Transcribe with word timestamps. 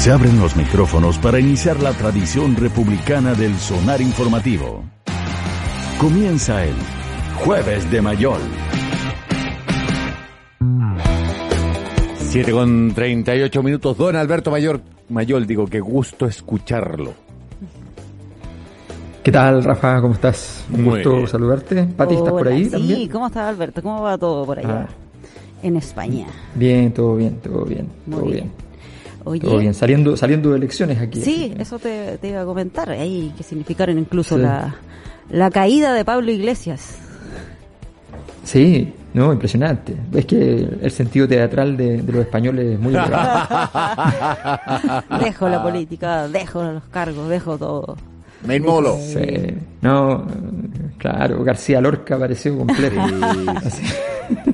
Se 0.00 0.10
abren 0.10 0.40
los 0.40 0.56
micrófonos 0.56 1.18
para 1.18 1.38
iniciar 1.38 1.78
la 1.82 1.92
tradición 1.92 2.56
republicana 2.56 3.34
del 3.34 3.54
sonar 3.58 4.00
informativo. 4.00 4.82
Comienza 6.00 6.64
el 6.64 6.74
Jueves 7.44 7.90
de 7.90 8.00
Mayol. 8.00 8.40
7 12.16 12.50
con 12.50 12.94
38 12.94 13.62
minutos. 13.62 13.98
Don 13.98 14.16
Alberto 14.16 14.50
Mayor, 14.50 14.80
Mayol, 15.10 15.46
digo, 15.46 15.66
qué 15.66 15.80
gusto 15.80 16.24
escucharlo. 16.24 17.12
¿Qué 19.22 19.30
tal, 19.30 19.62
Rafa? 19.62 20.00
¿Cómo 20.00 20.14
estás? 20.14 20.64
Un 20.72 20.82
Muy 20.82 20.94
gusto 20.94 21.16
bien. 21.16 21.28
saludarte. 21.28 21.84
Pati, 21.84 22.14
¿estás 22.14 22.32
por 22.32 22.48
ahí 22.48 22.64
sí, 22.64 22.70
también? 22.70 23.08
¿cómo 23.10 23.26
está 23.26 23.46
Alberto? 23.50 23.82
¿Cómo 23.82 24.00
va 24.00 24.16
todo 24.16 24.46
por 24.46 24.60
allá? 24.60 24.86
Ah. 24.88 24.94
En 25.62 25.76
España. 25.76 26.26
Bien, 26.54 26.90
todo 26.90 27.16
bien, 27.16 27.36
todo 27.42 27.66
bien, 27.66 27.86
Muy 28.06 28.16
todo 28.16 28.30
bien. 28.30 28.44
bien. 28.44 28.69
Oye, 29.24 29.40
Todo 29.40 29.58
bien, 29.58 29.74
saliendo, 29.74 30.16
saliendo 30.16 30.50
de 30.50 30.56
elecciones 30.58 30.98
aquí. 31.00 31.20
sí, 31.20 31.54
eso 31.58 31.78
te, 31.78 32.18
te 32.18 32.28
iba 32.28 32.40
a 32.42 32.44
comentar. 32.44 32.88
Ahí 32.90 33.32
que 33.36 33.42
significaron 33.42 33.98
incluso 33.98 34.36
Sí. 34.36 34.42
la, 34.42 34.74
la 35.30 35.50
caída 35.50 35.92
de 35.92 36.04
Pablo 36.04 36.30
Iglesias. 36.30 36.96
Sí, 38.44 38.92
no, 39.14 39.32
impresionante. 39.32 39.94
Es 40.14 40.24
que 40.26 40.66
el 40.80 40.90
sentido 40.90 41.28
teatral 41.28 41.76
de, 41.76 42.02
de 42.02 42.12
los 42.12 42.22
españoles 42.22 42.74
es 42.74 42.80
muy 42.80 42.94
elevado. 42.94 43.48
Dejo 45.24 45.48
la 45.48 45.62
política, 45.62 46.26
dejo 46.28 46.62
los 46.62 46.84
cargos, 46.84 47.28
dejo 47.28 47.58
todo. 47.58 47.96
Me 48.46 48.56
inmolo. 48.56 48.96
Sí. 48.98 49.54
No, 49.82 50.24
claro, 50.96 51.44
García 51.44 51.80
Lorca 51.80 52.14
apareció 52.16 52.56
completo. 52.56 52.98
Así. 53.64 53.82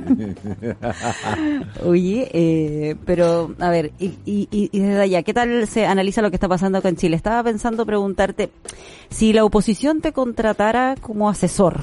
Oye, 1.84 2.28
eh, 2.32 2.96
pero 3.04 3.54
a 3.58 3.70
ver, 3.70 3.92
y, 3.98 4.14
y, 4.24 4.78
desde 4.78 5.00
allá, 5.00 5.22
¿qué 5.22 5.34
tal 5.34 5.66
se 5.66 5.86
analiza 5.86 6.22
lo 6.22 6.30
que 6.30 6.36
está 6.36 6.48
pasando 6.48 6.80
en 6.82 6.96
Chile? 6.96 7.16
Estaba 7.16 7.42
pensando 7.44 7.84
preguntarte, 7.86 8.50
si 9.10 9.32
la 9.32 9.44
oposición 9.44 10.00
te 10.00 10.12
contratara 10.12 10.94
como 11.00 11.28
asesor, 11.28 11.80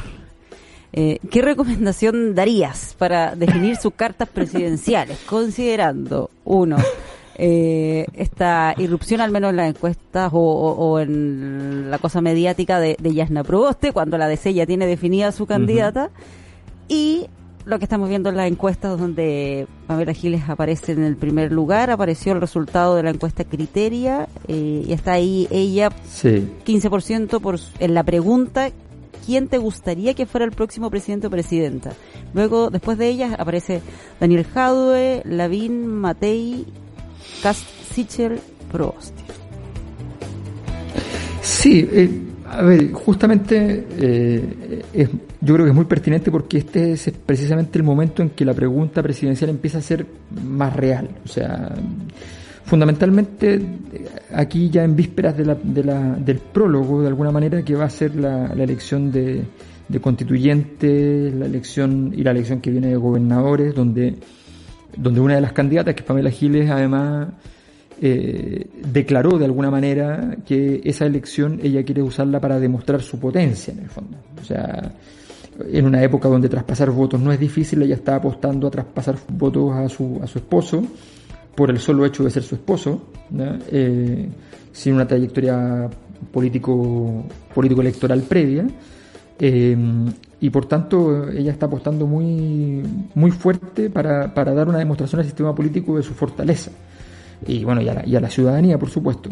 eh, 0.94 1.20
¿qué 1.32 1.42
recomendación 1.42 2.36
darías 2.36 2.96
para 2.98 3.36
definir 3.36 3.76
sus 3.78 3.94
cartas 3.94 4.30
presidenciales, 4.30 5.18
considerando, 5.28 6.30
uno, 6.46 6.78
eh, 7.36 8.06
esta 8.14 8.76
irrupción 8.78 9.20
al 9.20 9.32
menos 9.32 9.50
en 9.50 9.56
las 9.58 9.70
encuestas 9.70 10.30
o, 10.34 10.38
o- 10.40 10.76
o 10.92 11.00
en 11.00 11.90
la 11.90 11.98
cosa 11.98 12.22
mediática 12.22 12.80
de, 12.80 12.96
de 13.00 13.14
Yasna 13.14 13.44
Proboste, 13.44 13.92
cuando 13.92 14.18
la 14.20 14.28
DC 14.28 14.54
ya 14.54 14.68
tiene 14.68 14.86
definida 14.86 15.32
su 15.32 15.48
candidata, 15.48 16.12
y 16.88 17.26
lo 17.66 17.80
que 17.80 17.86
estamos 17.86 18.10
viendo 18.10 18.30
en 18.30 18.38
las 18.38 18.48
encuestas 18.48 19.00
donde 19.00 19.68
Pamela 19.88 20.14
Giles 20.14 20.44
aparece 20.48 20.92
en 20.92 21.04
el 21.04 21.16
primer 21.16 21.52
lugar, 21.52 21.92
apareció 21.92 22.34
el 22.34 22.42
resultado 22.42 22.96
de 22.96 23.04
la 23.04 23.10
encuesta 23.10 23.44
Criteria 23.44 24.28
eh, 24.48 24.84
y 24.86 24.92
está 24.92 25.14
ahí 25.14 25.48
ella 25.50 25.90
Sí. 26.10 26.48
15% 26.66 27.40
por, 27.40 27.60
en 27.80 27.94
la 27.94 28.04
pregunta 28.04 28.72
¿quién 29.26 29.48
te 29.48 29.58
gustaría 29.58 30.14
que 30.14 30.26
fuera 30.26 30.46
el 30.46 30.52
próximo 30.52 30.90
presidente 30.90 31.28
o 31.28 31.30
presidenta? 31.30 31.94
Luego, 32.34 32.70
después 32.70 32.98
de 32.98 33.08
ella, 33.08 33.36
aparece 33.38 33.82
Daniel 34.20 34.46
Jadwe, 34.46 35.22
Lavín, 35.26 35.88
Matei, 35.88 36.66
Cast, 37.42 37.66
Sichel, 37.94 38.40
Prost. 38.72 39.14
Sí, 41.42 41.88
eh, 41.92 42.10
a 42.50 42.62
ver, 42.62 42.92
justamente 42.92 43.86
eh, 44.00 44.82
es- 44.94 45.10
yo 45.42 45.54
creo 45.54 45.66
que 45.66 45.72
es 45.72 45.76
muy 45.76 45.86
pertinente 45.86 46.32
porque 46.32 46.58
este 46.60 46.94
es 46.94 47.12
precisamente 47.26 47.78
el 47.78 47.84
momento 47.84 48.22
en 48.22 48.30
que 48.32 48.46
la 48.46 48.54
pregunta 48.54 49.02
presidencial 49.04 49.50
empieza 49.50 49.80
a 49.80 49.82
ser 49.82 50.06
más 50.46 50.76
real. 50.76 51.10
O 51.26 51.28
sea, 51.28 51.74
fundamentalmente 52.66 53.62
aquí 54.34 54.70
ya 54.70 54.84
en 54.84 54.96
vísperas 54.96 55.38
de 55.38 55.46
la, 55.46 55.56
de 55.62 55.84
la- 55.84 56.16
del 56.16 56.38
prólogo, 56.40 57.02
de 57.02 57.08
alguna 57.08 57.32
manera, 57.32 57.62
que 57.64 57.76
va 57.76 57.86
a 57.86 57.90
ser 57.90 58.16
la, 58.16 58.54
la 58.56 58.64
elección 58.64 59.12
de, 59.12 59.44
de 59.88 60.00
constituyentes, 60.00 61.34
la 61.34 61.46
elección 61.46 62.14
y 62.16 62.24
la 62.24 62.32
elección 62.32 62.62
que 62.62 62.72
viene 62.72 62.88
de 62.88 62.96
gobernadores, 62.96 63.76
donde, 63.76 64.16
donde 64.98 65.20
una 65.20 65.36
de 65.36 65.42
las 65.42 65.54
candidatas, 65.54 65.94
que 65.94 66.02
es 66.02 66.06
Pamela 66.06 66.30
Giles, 66.32 66.70
además 66.70 67.28
eh, 68.02 68.68
declaró 68.92 69.38
de 69.38 69.46
alguna 69.46 69.70
manera 69.70 70.38
que 70.46 70.82
esa 70.84 71.06
elección 71.06 71.60
ella 71.64 71.84
quiere 71.84 72.02
usarla 72.02 72.40
para 72.40 72.60
demostrar 72.60 73.02
su 73.02 73.20
potencia 73.20 73.74
en 73.74 73.80
el 73.80 73.90
fondo. 73.90 74.18
O 74.42 74.44
sea, 74.44 74.94
en 75.72 75.86
una 75.86 76.04
época 76.04 76.28
donde 76.28 76.50
traspasar 76.50 76.92
votos 76.92 77.22
no 77.22 77.32
es 77.32 77.40
difícil, 77.40 77.82
ella 77.84 77.96
está 77.96 78.16
apostando 78.16 78.68
a 78.68 78.72
traspasar 78.72 79.16
votos 79.30 79.74
a 79.74 79.88
su, 79.90 80.20
a 80.22 80.28
su 80.28 80.40
esposo 80.40 80.84
por 81.56 81.70
el 81.70 81.80
solo 81.80 82.06
hecho 82.06 82.24
de 82.24 82.32
ser 82.32 82.44
su 82.44 82.56
esposo. 82.56 83.04
Eh, 83.72 84.30
sin 84.72 84.96
una 84.96 85.08
trayectoria 85.08 85.90
político, 86.32 87.26
político 87.54 87.82
electoral 87.82 88.22
previa. 88.24 88.66
Eh, 89.40 89.78
y 90.40 90.50
por 90.50 90.66
tanto 90.66 91.30
ella 91.30 91.52
está 91.52 91.68
apostando 91.68 92.06
muy, 92.06 92.84
muy 93.16 93.32
fuerte 93.32 93.90
para 93.90 94.28
dar 94.28 94.68
una 94.68 94.80
demostración 94.80 95.20
al 95.20 95.26
sistema 95.26 95.56
político 95.56 95.96
de 95.96 96.04
su 96.04 96.14
fortaleza 96.14 96.72
y 97.48 97.64
bueno, 97.64 97.82
y 97.82 97.90
a 97.90 97.94
la, 97.96 98.06
y 98.08 98.16
a 98.16 98.20
la 98.20 98.30
ciudadanía, 98.30 98.78
por 98.78 98.90
supuesto. 98.90 99.30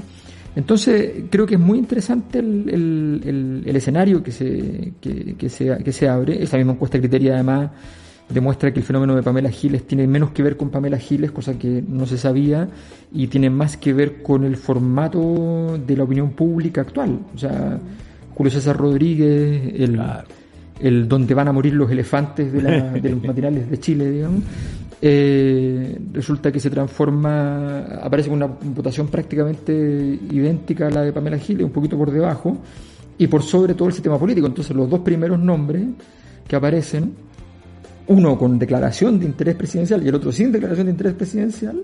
Entonces, 0.56 1.12
creo 1.30 1.46
que 1.46 1.56
es 1.56 1.62
muy 1.62 1.78
interesante 1.80 2.40
el, 2.40 2.70
el- 2.70 3.22
el- 3.26 3.64
el 3.66 3.76
escenario 3.76 4.22
que 4.22 4.32
se, 4.32 4.94
que, 5.00 5.36
que 5.38 5.50
se, 5.50 5.78
que 5.84 5.92
se 5.94 6.10
abre. 6.10 6.44
Esa 6.44 6.58
misma 6.58 6.74
encuesta 6.74 7.00
criteria, 7.00 7.36
además, 7.36 7.70
demuestra 8.28 8.74
que 8.74 8.80
el 8.80 8.86
fenómeno 8.86 9.16
de 9.16 9.24
Pamela 9.24 9.50
Giles 9.50 9.88
tiene 9.88 10.08
menos 10.08 10.32
que 10.32 10.44
ver 10.44 10.58
con 10.58 10.70
Pamela 10.70 10.98
Giles, 10.98 11.32
cosa 11.32 11.58
que 11.58 11.82
no 11.88 12.06
se 12.06 12.18
sabía, 12.18 12.68
y 13.14 13.28
tiene 13.28 13.50
más 13.50 13.78
que 13.78 13.94
ver 13.94 14.22
con 14.22 14.44
el 14.44 14.58
formato 14.58 15.78
de 15.86 15.96
la 15.98 16.04
opinión 16.04 16.32
pública 16.32 16.82
actual. 16.82 17.20
O 17.34 17.38
sea, 17.38 17.80
Julio 18.36 18.52
César 18.52 18.76
Rodríguez, 18.78 19.74
el, 19.78 20.02
el 20.82 21.08
donde 21.08 21.34
van 21.34 21.48
a 21.48 21.52
morir 21.54 21.74
los 21.76 21.90
elefantes 21.92 22.52
de, 22.52 22.62
la- 22.62 22.92
de 22.92 23.10
los 23.10 23.24
matinales 23.28 23.70
de 23.70 23.80
Chile, 23.80 24.10
digamos, 24.12 24.44
eh, 25.02 26.00
resulta 26.14 26.52
que 26.52 26.60
se 26.60 26.70
transforma, 26.70 27.80
aparece 28.02 28.30
con 28.30 28.38
una 28.38 28.46
votación 28.48 29.08
prácticamente 29.08 29.74
idéntica 29.74 30.88
a 30.88 30.92
la 30.92 31.02
de 31.02 31.12
Pamela 31.12 31.40
Giles, 31.40 31.66
un 31.66 31.72
poquito 31.72 31.98
por 31.98 32.12
debajo, 32.12 32.58
y 33.18 33.28
por 33.28 33.44
sobre 33.44 33.74
todo 33.74 33.88
el 33.88 33.94
sistema 33.94 34.20
político. 34.20 34.48
Entonces 34.48 34.76
los 34.76 34.90
dos 34.90 35.00
primeros 35.02 35.40
nombres 35.40 35.84
que 36.48 36.56
aparecen, 36.56 37.14
uno 38.08 38.38
con 38.38 38.60
declaración 38.60 39.20
de 39.20 39.26
interés 39.26 39.56
presidencial 39.56 40.04
y 40.04 40.08
el 40.08 40.16
otro 40.16 40.32
sin 40.32 40.52
declaración 40.52 40.88
de 40.88 40.92
interés 40.92 41.14
presidencial, 41.14 41.82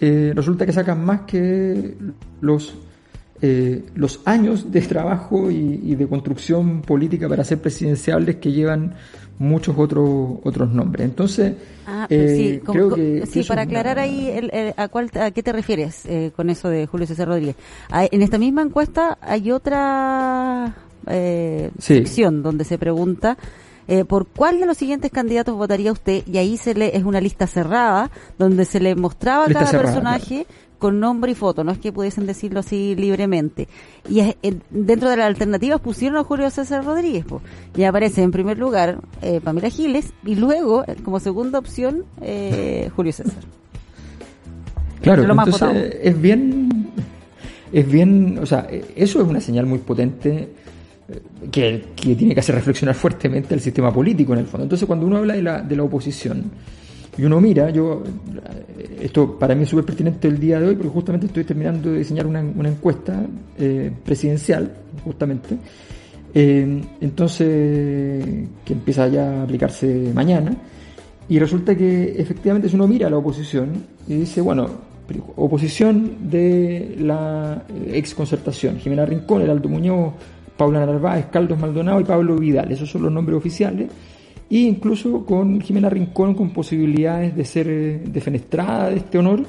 eh, 0.00 0.32
resulta 0.34 0.66
que 0.66 0.72
sacan 0.72 1.04
más 1.04 1.22
que 1.22 1.96
los 2.40 2.74
eh, 3.42 3.84
los 3.94 4.20
años 4.24 4.72
de 4.72 4.80
trabajo 4.80 5.50
y, 5.50 5.94
de 5.94 6.08
construcción 6.08 6.80
política 6.80 7.28
para 7.28 7.44
ser 7.44 7.60
presidenciables 7.60 8.36
que 8.36 8.50
llevan 8.50 8.94
muchos 9.38 9.76
otros 9.78 10.08
otros 10.44 10.70
nombres. 10.72 11.04
Entonces, 11.04 11.54
Ah, 11.86 12.06
eh, 12.10 12.34
sí, 12.36 12.58
como- 12.64 12.72
creo 12.72 12.94
que, 12.94 13.26
sí, 13.26 13.42
para 13.44 13.62
aclarar 13.62 13.96
una- 13.96 14.02
ahí, 14.02 14.28
el- 14.28 14.50
el- 14.52 14.74
a, 14.76 14.88
cuál, 14.88 15.10
¿a 15.20 15.30
qué 15.30 15.42
te 15.42 15.52
refieres 15.52 16.04
eh, 16.06 16.32
con 16.34 16.50
eso 16.50 16.68
de 16.68 16.86
Julio 16.86 17.06
César 17.06 17.28
Rodríguez? 17.28 17.56
Ah, 17.90 18.06
en 18.10 18.22
esta 18.22 18.38
misma 18.38 18.62
encuesta 18.62 19.18
hay 19.20 19.52
otra 19.52 20.74
eh, 21.08 21.70
Sí. 21.78 21.94
sección 21.94 22.42
donde 22.42 22.64
se 22.64 22.78
pregunta 22.78 23.36
eh, 23.88 24.04
por 24.04 24.26
cuál 24.26 24.58
de 24.58 24.66
los 24.66 24.76
siguientes 24.76 25.12
candidatos 25.12 25.54
votaría 25.54 25.92
usted 25.92 26.24
y 26.26 26.38
ahí 26.38 26.56
se 26.56 26.74
le 26.74 26.96
es 26.96 27.04
una 27.04 27.20
lista 27.20 27.46
cerrada 27.46 28.10
donde 28.36 28.64
se 28.64 28.80
le 28.80 28.96
mostraba 28.96 29.44
a 29.44 29.48
cada 29.52 29.66
cerrada, 29.66 29.84
personaje 29.84 30.46
con 30.78 31.00
nombre 31.00 31.32
y 31.32 31.34
foto, 31.34 31.64
no 31.64 31.72
es 31.72 31.78
que 31.78 31.92
pudiesen 31.92 32.26
decirlo 32.26 32.60
así 32.60 32.94
libremente. 32.96 33.68
Y 34.08 34.20
es- 34.20 34.36
eh, 34.42 34.56
dentro 34.70 35.08
de 35.10 35.16
las 35.16 35.26
alternativas 35.26 35.80
pusieron 35.80 36.18
a 36.18 36.24
Julio 36.24 36.50
César 36.50 36.84
Rodríguez, 36.84 37.24
po. 37.24 37.40
y 37.76 37.84
aparece 37.84 38.22
en 38.22 38.30
primer 38.30 38.58
lugar 38.58 38.98
eh, 39.22 39.40
Pamela 39.42 39.70
Giles 39.70 40.12
y 40.24 40.34
luego, 40.34 40.84
eh, 40.86 40.96
como 41.02 41.18
segunda 41.20 41.58
opción, 41.58 42.04
eh, 42.20 42.90
Julio 42.94 43.12
César. 43.12 43.42
Claro, 45.00 45.22
de 45.22 45.28
lo 45.28 45.34
más 45.34 45.46
entonces 45.48 45.96
es 46.02 46.20
bien, 46.20 46.68
es 47.72 47.88
bien, 47.90 48.38
o 48.42 48.46
sea, 48.46 48.66
eso 48.96 49.20
es 49.22 49.28
una 49.28 49.40
señal 49.40 49.66
muy 49.66 49.78
potente 49.78 50.48
eh, 51.08 51.20
que, 51.52 51.84
que 51.94 52.14
tiene 52.16 52.34
que 52.34 52.40
hacer 52.40 52.54
reflexionar 52.54 52.94
fuertemente 52.94 53.54
al 53.54 53.60
sistema 53.60 53.92
político 53.92 54.32
en 54.32 54.40
el 54.40 54.46
fondo. 54.46 54.64
Entonces 54.64 54.86
cuando 54.86 55.06
uno 55.06 55.18
habla 55.18 55.34
de 55.34 55.42
la, 55.42 55.62
de 55.62 55.76
la 55.76 55.82
oposición 55.84 56.50
y 57.18 57.24
uno 57.24 57.40
mira, 57.40 57.70
yo, 57.70 58.02
eh, 58.78 58.98
esto 59.02 59.38
para 59.38 59.54
mí 59.54 59.62
es 59.62 59.68
súper 59.68 59.84
pertinente 59.84 60.28
el 60.28 60.38
día 60.38 60.60
de 60.60 60.68
hoy 60.68 60.74
porque 60.76 60.90
justamente 60.90 61.26
estoy 61.26 61.44
terminando 61.44 61.90
de 61.90 61.98
diseñar 61.98 62.26
una, 62.26 62.40
una 62.40 62.68
encuesta 62.68 63.24
eh, 63.58 63.90
presidencial, 64.04 64.70
justamente, 65.04 65.56
eh, 66.34 66.82
entonces, 67.00 68.24
que 68.64 68.72
empieza 68.72 69.08
ya 69.08 69.40
a 69.40 69.42
aplicarse 69.44 70.12
mañana. 70.14 70.54
Y 71.28 71.38
resulta 71.38 71.74
que 71.74 72.14
efectivamente 72.20 72.68
si 72.68 72.76
uno 72.76 72.86
mira 72.86 73.06
a 73.06 73.10
la 73.10 73.16
oposición 73.16 73.72
y 74.06 74.16
dice, 74.16 74.40
bueno, 74.42 74.68
oposición 75.36 76.30
de 76.30 76.96
la 77.00 77.64
ex 77.90 78.14
concertación, 78.14 78.76
Jimena 78.78 79.06
Rincón, 79.06 79.42
Heraldo 79.42 79.68
Muñoz, 79.68 80.12
Paula 80.56 80.84
Narváez, 80.84 81.26
Caldos 81.26 81.58
Maldonado 81.58 82.00
y 82.00 82.04
Pablo 82.04 82.36
Vidal, 82.36 82.70
esos 82.70 82.90
son 82.90 83.02
los 83.02 83.12
nombres 83.12 83.38
oficiales, 83.38 83.88
e 84.50 84.58
incluso 84.58 85.24
con 85.24 85.60
Jimena 85.60 85.90
Rincón 85.90 86.34
con 86.34 86.50
posibilidades 86.50 87.34
de 87.34 87.44
ser 87.44 88.02
defenestrada 88.04 88.90
de 88.90 88.96
este 88.96 89.18
honor, 89.18 89.44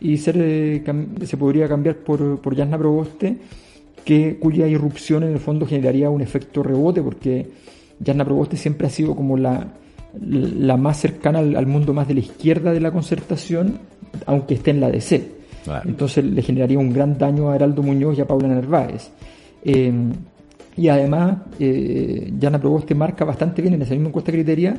y 0.00 0.16
ser, 0.18 0.36
eh, 0.38 0.82
se 1.24 1.36
podría 1.36 1.68
cambiar 1.68 1.96
por, 1.96 2.40
por 2.40 2.56
Jasna 2.56 2.78
Proboste, 2.78 3.36
que, 4.04 4.38
cuya 4.38 4.66
irrupción 4.66 5.24
en 5.24 5.32
el 5.32 5.38
fondo 5.38 5.66
generaría 5.66 6.08
un 6.08 6.20
efecto 6.20 6.62
rebote, 6.62 7.02
porque 7.02 7.46
Jasna 8.04 8.24
Proboste 8.24 8.56
siempre 8.56 8.86
ha 8.86 8.90
sido 8.90 9.14
como 9.14 9.36
la, 9.36 9.66
la 10.20 10.76
más 10.76 10.98
cercana 10.98 11.40
al, 11.40 11.56
al 11.56 11.66
mundo 11.66 11.92
más 11.92 12.08
de 12.08 12.14
la 12.14 12.20
izquierda 12.20 12.72
de 12.72 12.80
la 12.80 12.92
concertación, 12.92 13.78
aunque 14.26 14.54
esté 14.54 14.70
en 14.70 14.80
la 14.80 14.90
DC. 14.90 15.38
Claro. 15.64 15.88
Entonces 15.88 16.24
le 16.24 16.40
generaría 16.42 16.78
un 16.78 16.92
gran 16.92 17.18
daño 17.18 17.50
a 17.50 17.56
Heraldo 17.56 17.82
Muñoz 17.82 18.16
y 18.16 18.20
a 18.20 18.26
Paula 18.26 18.48
Narváez. 18.48 19.10
Eh, 19.64 19.92
y 20.78 20.88
además, 20.88 21.38
eh, 21.58 22.32
Jana 22.40 22.58
Proboste 22.60 22.94
marca 22.94 23.24
bastante 23.24 23.60
bien 23.60 23.74
en 23.74 23.82
esa 23.82 23.92
misma 23.94 24.08
encuesta 24.08 24.32
criteria, 24.32 24.76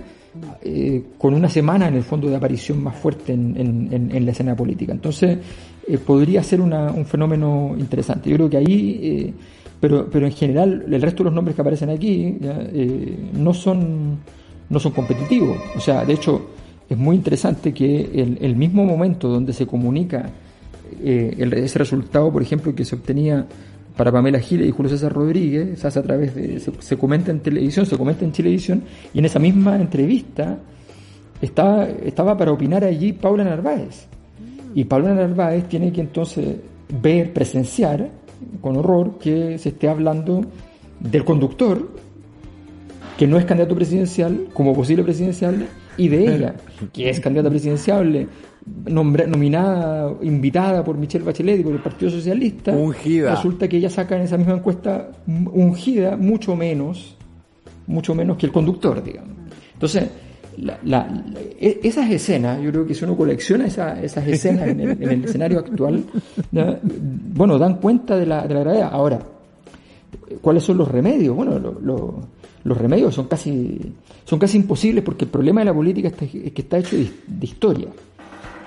eh, 0.64 1.04
con 1.18 1.34
una 1.34 1.50
semana 1.50 1.88
en 1.88 1.96
el 1.96 2.04
fondo 2.04 2.30
de 2.30 2.36
aparición 2.38 2.82
más 2.82 2.96
fuerte 2.96 3.34
en, 3.34 3.56
en- 3.58 3.90
en- 3.92 4.16
en 4.16 4.26
la 4.26 4.32
escena 4.32 4.56
política. 4.56 4.94
Entonces, 4.94 5.38
eh, 5.88 5.98
podría 5.98 6.42
ser 6.42 6.62
una- 6.62 6.92
un 6.92 7.06
fenómeno 7.06 7.76
interesante. 7.78 8.30
Yo 8.30 8.36
creo 8.38 8.50
que 8.50 8.58
ahí, 8.58 9.00
eh, 9.04 9.34
pero, 9.80 10.08
pero 10.12 10.26
en 10.26 10.32
general, 10.34 10.86
el 10.90 11.02
resto 11.02 11.24
de 11.24 11.26
los 11.26 11.34
nombres 11.34 11.56
que 11.56 11.62
aparecen 11.62 11.90
aquí 11.90 12.38
eh, 12.42 13.18
no 13.34 13.54
son 13.54 14.18
no 14.70 14.80
son 14.80 14.92
competitivos. 14.92 15.58
O 15.76 15.80
sea, 15.80 16.06
de 16.06 16.14
hecho, 16.14 16.50
es 16.88 16.96
muy 16.98 17.16
interesante 17.16 17.74
que 17.74 18.02
el, 18.14 18.38
el 18.40 18.56
mismo 18.56 18.86
momento 18.86 19.28
donde 19.28 19.52
se 19.52 19.66
comunica 19.66 20.30
eh, 21.04 21.34
el- 21.40 21.54
ese 21.54 21.80
resultado, 21.80 22.32
por 22.32 22.42
ejemplo, 22.44 22.74
que 22.76 22.86
se 22.86 22.96
obtenía 22.96 23.48
para 24.00 24.14
Pamela 24.14 24.40
Giles 24.40 24.66
y 24.66 24.72
Julio 24.72 24.90
César 24.90 25.12
Rodríguez, 25.12 25.78
se 25.78 25.86
hace 25.86 26.00
a 26.00 26.02
través 26.02 26.34
de, 26.34 26.58
se, 26.62 26.72
se 26.80 26.98
comenta 26.98 27.32
en 27.32 27.42
televisión, 27.42 27.86
se 27.86 27.98
comenta 27.98 28.24
en 28.24 28.32
televisión, 28.32 28.82
y 29.14 29.20
en 29.20 29.26
esa 29.26 29.40
misma 29.40 29.76
entrevista 29.76 30.58
estaba, 31.42 31.84
estaba 31.84 32.38
para 32.38 32.54
opinar 32.54 32.86
allí 32.86 33.12
Paula 33.12 33.44
Narváez. 33.44 34.08
Y 34.74 34.86
Paula 34.86 35.14
Narváez 35.14 35.68
tiene 35.68 35.92
que 35.92 36.00
entonces 36.00 36.48
ver, 37.02 37.34
presenciar 37.34 38.10
con 38.62 38.78
horror 38.78 39.20
que 39.20 39.58
se 39.58 39.68
esté 39.68 39.90
hablando 39.90 40.46
del 41.02 41.26
conductor, 41.26 41.90
que 43.18 43.28
no 43.28 43.38
es 43.38 43.44
candidato 43.44 43.76
presidencial, 43.76 44.48
como 44.54 44.74
posible 44.74 45.04
presidencial, 45.04 45.68
y 45.98 46.08
de 46.08 46.36
ella, 46.36 46.56
que 46.94 47.10
es 47.10 47.20
candidata 47.20 47.50
presidencial, 47.50 48.30
nombra- 48.86 49.28
nominada, 49.28 50.14
invitada 50.22 50.84
por 50.84 50.98
Michelle 50.98 51.24
Bachelet 51.26 51.60
y 51.60 51.64
por 51.64 51.74
el 51.74 51.80
Partido 51.82 52.12
Socialista. 52.12 52.72
Ungida. 52.72 53.36
Resulta 53.36 53.68
que 53.68 53.78
ella 53.78 53.90
saca 53.90 54.16
en 54.16 54.24
esa 54.24 54.38
misma 54.38 54.54
encuesta 54.54 55.12
ungida 55.28 56.16
mucho 56.18 56.56
menos, 56.56 57.16
mucho 57.88 58.14
menos 58.16 58.38
que 58.38 58.46
el 58.46 58.52
conductor, 58.52 59.04
digamos. 59.04 59.32
Entonces, 59.74 60.04
la- 60.58 60.78
la- 60.84 61.08
la- 61.08 61.40
e- 61.60 61.80
esas 61.84 62.10
escenas, 62.12 62.62
yo 62.62 62.70
creo 62.72 62.86
que 62.86 62.94
si 62.94 63.06
uno 63.06 63.16
colecciona 63.16 63.66
esa- 63.68 64.02
esas 64.02 64.28
escenas 64.28 64.68
en 64.68 64.80
el, 64.82 64.90
en 65.04 65.10
el 65.12 65.24
escenario 65.26 65.60
actual, 65.60 66.04
bueno, 67.34 67.58
dan 67.58 67.76
cuenta 67.76 68.18
de 68.18 68.26
la, 68.26 68.46
de 68.48 68.54
la 68.54 68.60
gravedad. 68.62 68.90
Ahora, 68.92 69.20
¿Cuáles 70.42 70.64
son 70.64 70.78
los 70.78 70.88
remedios? 70.88 71.36
Bueno, 71.36 71.58
lo- 71.60 71.80
lo- 71.82 72.20
los 72.64 72.78
remedios 72.78 73.14
son 73.16 73.28
casi, 73.28 73.80
son 74.26 74.38
casi 74.40 74.58
imposibles 74.58 75.04
porque 75.04 75.26
el 75.26 75.32
problema 75.32 75.62
de 75.62 75.66
la 75.66 75.74
política 75.74 76.08
es 76.10 76.16
que 76.16 76.62
está 76.62 76.78
hecho 76.78 76.98
de, 76.98 77.10
de 77.28 77.46
historia. 77.46 77.88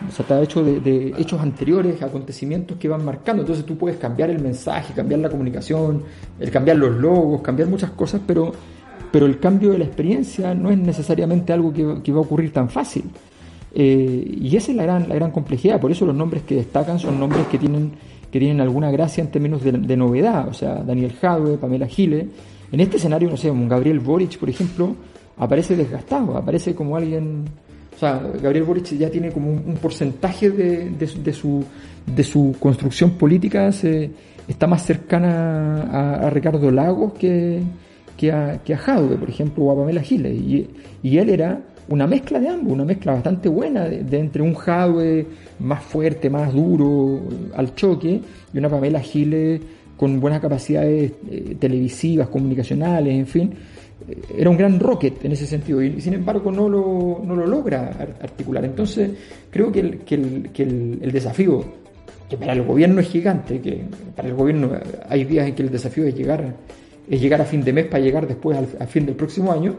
O 0.08 0.12
sea, 0.12 0.22
está 0.22 0.42
hecho 0.42 0.62
de, 0.64 1.14
hechos 1.18 1.40
anteriores, 1.40 2.02
acontecimientos 2.02 2.76
que 2.78 2.88
van 2.88 3.04
marcando. 3.04 3.42
Entonces 3.42 3.64
tú 3.64 3.76
puedes 3.76 3.98
cambiar 3.98 4.30
el 4.30 4.40
mensaje, 4.40 4.94
cambiar 4.94 5.20
la 5.20 5.30
comunicación, 5.30 6.02
el 6.38 6.50
cambiar 6.50 6.76
los 6.76 6.96
logos, 6.96 7.42
cambiar 7.42 7.68
muchas 7.68 7.90
cosas, 7.90 8.20
pero, 8.26 8.52
pero 9.10 9.26
el 9.26 9.38
cambio 9.38 9.70
de 9.70 9.78
la 9.78 9.84
experiencia 9.84 10.54
no 10.54 10.70
es 10.70 10.78
necesariamente 10.78 11.52
algo 11.52 11.72
que, 11.72 12.02
que 12.02 12.12
va 12.12 12.18
a 12.18 12.22
ocurrir 12.22 12.52
tan 12.52 12.68
fácil. 12.68 13.04
Eh, 13.74 14.38
y 14.40 14.56
esa 14.56 14.70
es 14.70 14.76
la 14.76 14.82
gran, 14.84 15.08
la 15.08 15.14
gran 15.14 15.30
complejidad. 15.30 15.80
Por 15.80 15.90
eso 15.90 16.04
los 16.04 16.14
nombres 16.14 16.42
que 16.42 16.56
destacan 16.56 16.98
son 16.98 17.18
nombres 17.18 17.46
que 17.46 17.58
tienen, 17.58 17.92
que 18.30 18.38
tienen 18.38 18.60
alguna 18.60 18.90
gracia 18.90 19.22
en 19.22 19.30
términos 19.30 19.62
de, 19.62 19.96
novedad. 19.96 20.48
O 20.48 20.54
sea, 20.54 20.82
Daniel 20.82 21.12
Jadwe, 21.20 21.56
Pamela 21.56 21.86
Giles. 21.86 22.26
En 22.70 22.80
este 22.80 22.96
escenario, 22.96 23.28
no 23.28 23.36
sé, 23.36 23.50
un 23.50 23.68
Gabriel 23.68 24.00
Boric, 24.00 24.38
por 24.38 24.48
ejemplo, 24.48 24.94
aparece 25.36 25.76
desgastado, 25.76 26.36
aparece 26.36 26.74
como 26.74 26.96
alguien. 26.96 27.44
Sea, 28.02 28.20
Gabriel 28.42 28.64
Boric 28.64 28.98
ya 28.98 29.08
tiene 29.08 29.30
como 29.30 29.52
un, 29.52 29.76
porcentaje 29.80 30.50
de, 30.50 32.22
su- 32.24 32.56
construcción 32.58 33.12
política, 33.12 33.70
se, 33.70 34.10
está 34.48 34.66
más 34.66 34.84
cercana 34.84 36.18
a, 36.26 36.28
Ricardo 36.30 36.68
Lagos 36.72 37.12
que, 37.12 37.62
a, 38.32 38.58
que 38.64 38.74
a 38.74 38.96
por 39.20 39.30
ejemplo, 39.30 39.62
o 39.62 39.70
a 39.70 39.76
Pamela 39.76 40.02
Giles. 40.02 40.32
Y, 40.36 41.16
él 41.16 41.30
era 41.30 41.60
una 41.88 42.08
mezcla 42.08 42.40
de 42.40 42.48
ambos, 42.48 42.72
una 42.72 42.84
mezcla 42.84 43.12
bastante 43.12 43.48
buena 43.48 43.84
de, 43.84 44.02
de 44.02 44.18
entre 44.18 44.42
un 44.42 44.54
Jadwe 44.54 45.24
más 45.60 45.84
fuerte, 45.84 46.28
más 46.28 46.52
duro 46.52 47.20
al 47.54 47.72
choque, 47.76 48.20
y 48.52 48.58
una 48.58 48.68
Pamela 48.68 48.98
Giles 48.98 49.60
con 49.96 50.18
buenas 50.18 50.40
capacidades 50.40 51.12
eh, 51.30 51.56
televisivas, 51.56 52.28
comunicacionales, 52.28 53.14
en 53.14 53.26
fin. 53.28 53.54
Era 54.36 54.50
un 54.50 54.56
gran 54.56 54.78
rocket 54.80 55.24
en 55.24 55.32
ese 55.32 55.46
sentido 55.46 55.82
y 55.82 56.00
sin 56.00 56.14
embargo 56.14 56.50
no 56.50 56.68
lo, 56.68 57.22
no 57.24 57.36
lo 57.36 57.46
logra 57.46 57.88
ar- 57.88 58.16
articular. 58.22 58.64
Entonces 58.64 59.10
creo 59.50 59.70
que 59.70 59.80
el, 59.80 59.98
que 60.00 60.14
el, 60.16 60.50
que 60.52 60.62
el, 60.62 61.12
desafío, 61.12 61.64
que 62.28 62.36
para 62.36 62.52
el 62.52 62.62
gobierno 62.62 63.00
es 63.00 63.08
gigante, 63.08 63.60
que 63.60 63.82
para 64.16 64.28
el 64.28 64.34
gobierno 64.34 64.70
hay 65.08 65.24
días 65.24 65.46
en 65.48 65.54
que 65.54 65.62
el 65.62 65.70
desafío 65.70 66.04
es 66.06 66.14
llegar, 66.14 66.54
es 67.08 67.20
llegar 67.20 67.40
a 67.40 67.44
fin 67.44 67.62
de 67.62 67.72
mes 67.72 67.86
para 67.86 68.02
llegar 68.02 68.26
después 68.26 68.56
al, 68.58 68.66
a 68.80 68.86
fin 68.86 69.06
del 69.06 69.14
próximo 69.14 69.52
año, 69.52 69.76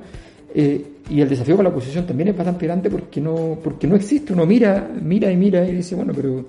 eh, 0.55 0.85
y 1.09 1.19
el 1.19 1.27
desafío 1.27 1.55
para 1.57 1.69
la 1.69 1.75
oposición 1.75 2.05
también 2.05 2.29
es 2.29 2.37
bastante 2.37 2.65
grande 2.67 2.89
porque 2.89 3.19
no, 3.19 3.57
porque 3.63 3.87
no 3.87 3.95
existe. 3.95 4.33
Uno 4.33 4.45
mira, 4.45 4.87
mira 5.01 5.31
y 5.31 5.35
mira 5.35 5.67
y 5.67 5.73
dice, 5.75 5.95
bueno, 5.95 6.13
pero 6.15 6.45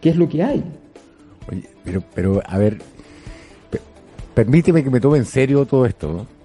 ¿qué 0.00 0.10
es 0.10 0.16
lo 0.16 0.28
que 0.28 0.42
hay? 0.42 0.62
Oye, 1.50 1.64
pero, 1.84 2.02
pero, 2.14 2.40
a 2.46 2.56
ver, 2.58 2.78
pe- 3.70 3.80
permíteme 4.34 4.84
que 4.84 4.90
me 4.90 5.00
tome 5.00 5.18
en 5.18 5.24
serio 5.24 5.66
todo 5.66 5.84
esto, 5.84 6.12
¿no? 6.12 6.39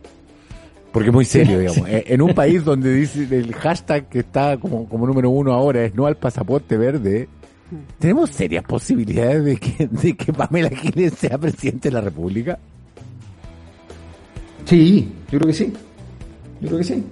Porque 0.95 1.09
es 1.09 1.13
muy 1.13 1.25
serio, 1.25 1.59
digamos. 1.59 1.89
Eh, 1.89 2.06
En 2.07 2.21
un 2.21 2.33
país 2.33 2.63
donde 2.63 2.94
dice 2.94 3.27
el 3.30 3.53
hashtag 3.53 4.07
que 4.07 4.19
está 4.19 4.56
como, 4.56 4.88
como 4.88 5.06
número 5.06 5.30
uno 5.30 5.51
ahora 5.51 5.83
es 5.83 5.94
no 5.94 6.06
al 6.06 6.15
pasaporte 6.15 6.77
verde, 6.77 7.27
¿tenemos 8.00 8.30
serias 8.30 8.63
posibilidades 8.63 9.44
de 9.44 9.57
que, 9.57 9.88
de 9.92 10.15
que 10.15 10.31
Pamela 10.31 10.69
Giles 10.69 11.13
sea 11.15 11.38
presidente 11.38 11.89
de 11.89 11.95
la 11.95 12.00
República? 12.00 12.57
Sí, 14.63 15.12
yo 15.30 15.38
creo 15.39 15.47
que 15.47 15.53
sí. 15.53 15.74
Yo 16.62 16.68
creo 16.68 16.77
que 16.80 16.83
sí. 16.86 17.03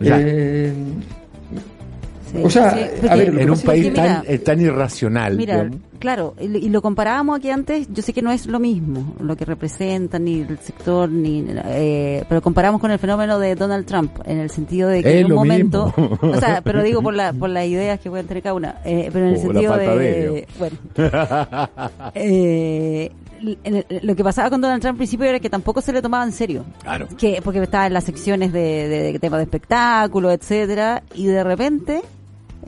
Ya. 0.00 0.18
Eh, 0.20 0.72
Sí, 2.30 2.42
O 2.44 2.50
sea, 2.50 2.72
sí, 2.74 2.80
a 2.82 2.88
porque- 2.90 3.16
ver, 3.16 3.28
lo 3.32 3.36
que 3.38 3.42
En 3.42 3.50
un 3.52 3.60
país 3.60 3.84
que, 3.86 3.90
tan, 3.92 4.04
mira, 4.20 4.22
eh, 4.34 4.38
tan 4.40 4.60
irracional. 4.60 5.36
Mira, 5.38 5.62
digamos. 5.62 5.80
Claro, 5.98 6.34
y, 6.40 6.68
lo- 6.68 6.82
comparábamos 6.82 7.38
aquí 7.38 7.50
antes, 7.50 7.88
yo 7.92 8.02
sé 8.02 8.12
que 8.12 8.22
no 8.22 8.30
es 8.32 8.46
lo 8.46 8.58
mismo 8.60 9.14
lo 9.20 9.36
que 9.36 9.44
representan, 9.44 10.24
ni 10.24 10.40
el 10.40 10.58
sector, 10.58 11.08
ni 11.10 11.44
eh, 11.48 12.24
pero 12.28 12.40
comparamos 12.42 12.80
con 12.80 12.90
el 12.90 12.98
fenómeno 12.98 13.38
de 13.38 13.54
Donald 13.54 13.84
Trump, 13.86 14.12
en 14.24 14.38
el 14.38 14.50
sentido 14.50 14.88
de 14.88 15.02
que 15.02 15.20
Es 15.20 15.24
en 15.26 15.32
un 15.32 15.36
momento, 15.38 15.92
mismo. 15.96 16.18
o 16.22 16.36
sea, 16.40 16.60
pero 16.62 16.82
digo 16.82 17.02
por, 17.02 17.14
la, 17.14 17.32
por 17.38 17.50
las 17.50 17.66
ideas 17.66 18.00
que 18.00 18.10
pueden 18.10 18.26
tener 18.26 18.42
cada 18.42 18.54
una, 18.54 18.76
eh, 18.84 19.10
pero 19.12 19.26
en 19.26 19.32
el 19.32 19.36
la 19.36 19.42
sentido 19.42 19.76
de, 19.76 19.88
de, 19.88 20.48
bueno, 20.58 20.76
eh, 22.14 23.10
lo 24.02 24.16
que 24.16 24.24
pasaba 24.24 24.50
con 24.50 24.60
Donald 24.60 24.80
Trump 24.82 24.94
al 24.94 24.98
principio 24.98 25.26
era 25.26 25.38
que 25.38 25.50
tampoco 25.50 25.80
se 25.80 25.92
le 25.92 26.02
tomaba 26.02 26.24
en 26.24 26.32
serio. 26.32 26.64
Claro. 26.82 27.06
Que, 27.16 27.40
porque 27.42 27.62
estaba 27.62 27.86
en 27.86 27.92
las 27.92 28.04
secciones 28.04 28.52
de, 28.52 28.88
de, 28.88 29.12
de 29.12 29.18
temas 29.18 29.38
de 29.38 29.44
espectáculo, 29.44 30.30
etcétera, 30.32 31.02
y 31.14 31.26
de 31.26 31.44
repente 31.44 32.02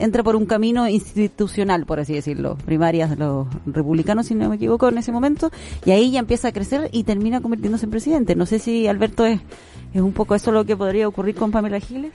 entra 0.01 0.23
por 0.23 0.35
un 0.35 0.45
camino 0.45 0.87
institucional, 0.87 1.85
por 1.85 1.99
así 1.99 2.13
decirlo, 2.13 2.57
primarias 2.65 3.17
los 3.17 3.47
republicanos, 3.65 4.27
si 4.27 4.35
no 4.35 4.49
me 4.49 4.55
equivoco, 4.55 4.89
en 4.89 4.97
ese 4.97 5.11
momento, 5.11 5.51
y 5.85 5.91
ahí 5.91 6.11
ya 6.11 6.19
empieza 6.19 6.49
a 6.49 6.51
crecer 6.51 6.89
y 6.91 7.03
termina 7.03 7.41
convirtiéndose 7.41 7.85
en 7.85 7.91
presidente. 7.91 8.35
No 8.35 8.45
sé 8.45 8.59
si 8.59 8.87
Alberto 8.87 9.25
es, 9.25 9.39
es 9.93 10.01
un 10.01 10.13
poco 10.13 10.35
eso 10.35 10.51
lo 10.51 10.65
que 10.65 10.75
podría 10.75 11.07
ocurrir 11.07 11.35
con 11.35 11.51
Pamela 11.51 11.79
Giles. 11.79 12.11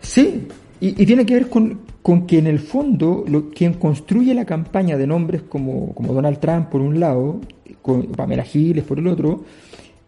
Sí, 0.00 0.48
y, 0.80 1.02
y 1.02 1.06
tiene 1.06 1.26
que 1.26 1.34
ver 1.34 1.48
con, 1.48 1.80
con 2.02 2.26
que 2.26 2.38
en 2.38 2.46
el 2.46 2.58
fondo 2.58 3.24
lo, 3.28 3.50
quien 3.50 3.74
construye 3.74 4.34
la 4.34 4.44
campaña 4.44 4.96
de 4.96 5.06
nombres 5.06 5.42
como, 5.42 5.94
como 5.94 6.12
Donald 6.12 6.38
Trump 6.38 6.68
por 6.68 6.80
un 6.80 6.98
lado, 6.98 7.40
con 7.82 8.06
Pamela 8.06 8.42
Giles 8.42 8.84
por 8.84 8.98
el 8.98 9.06
otro, 9.06 9.44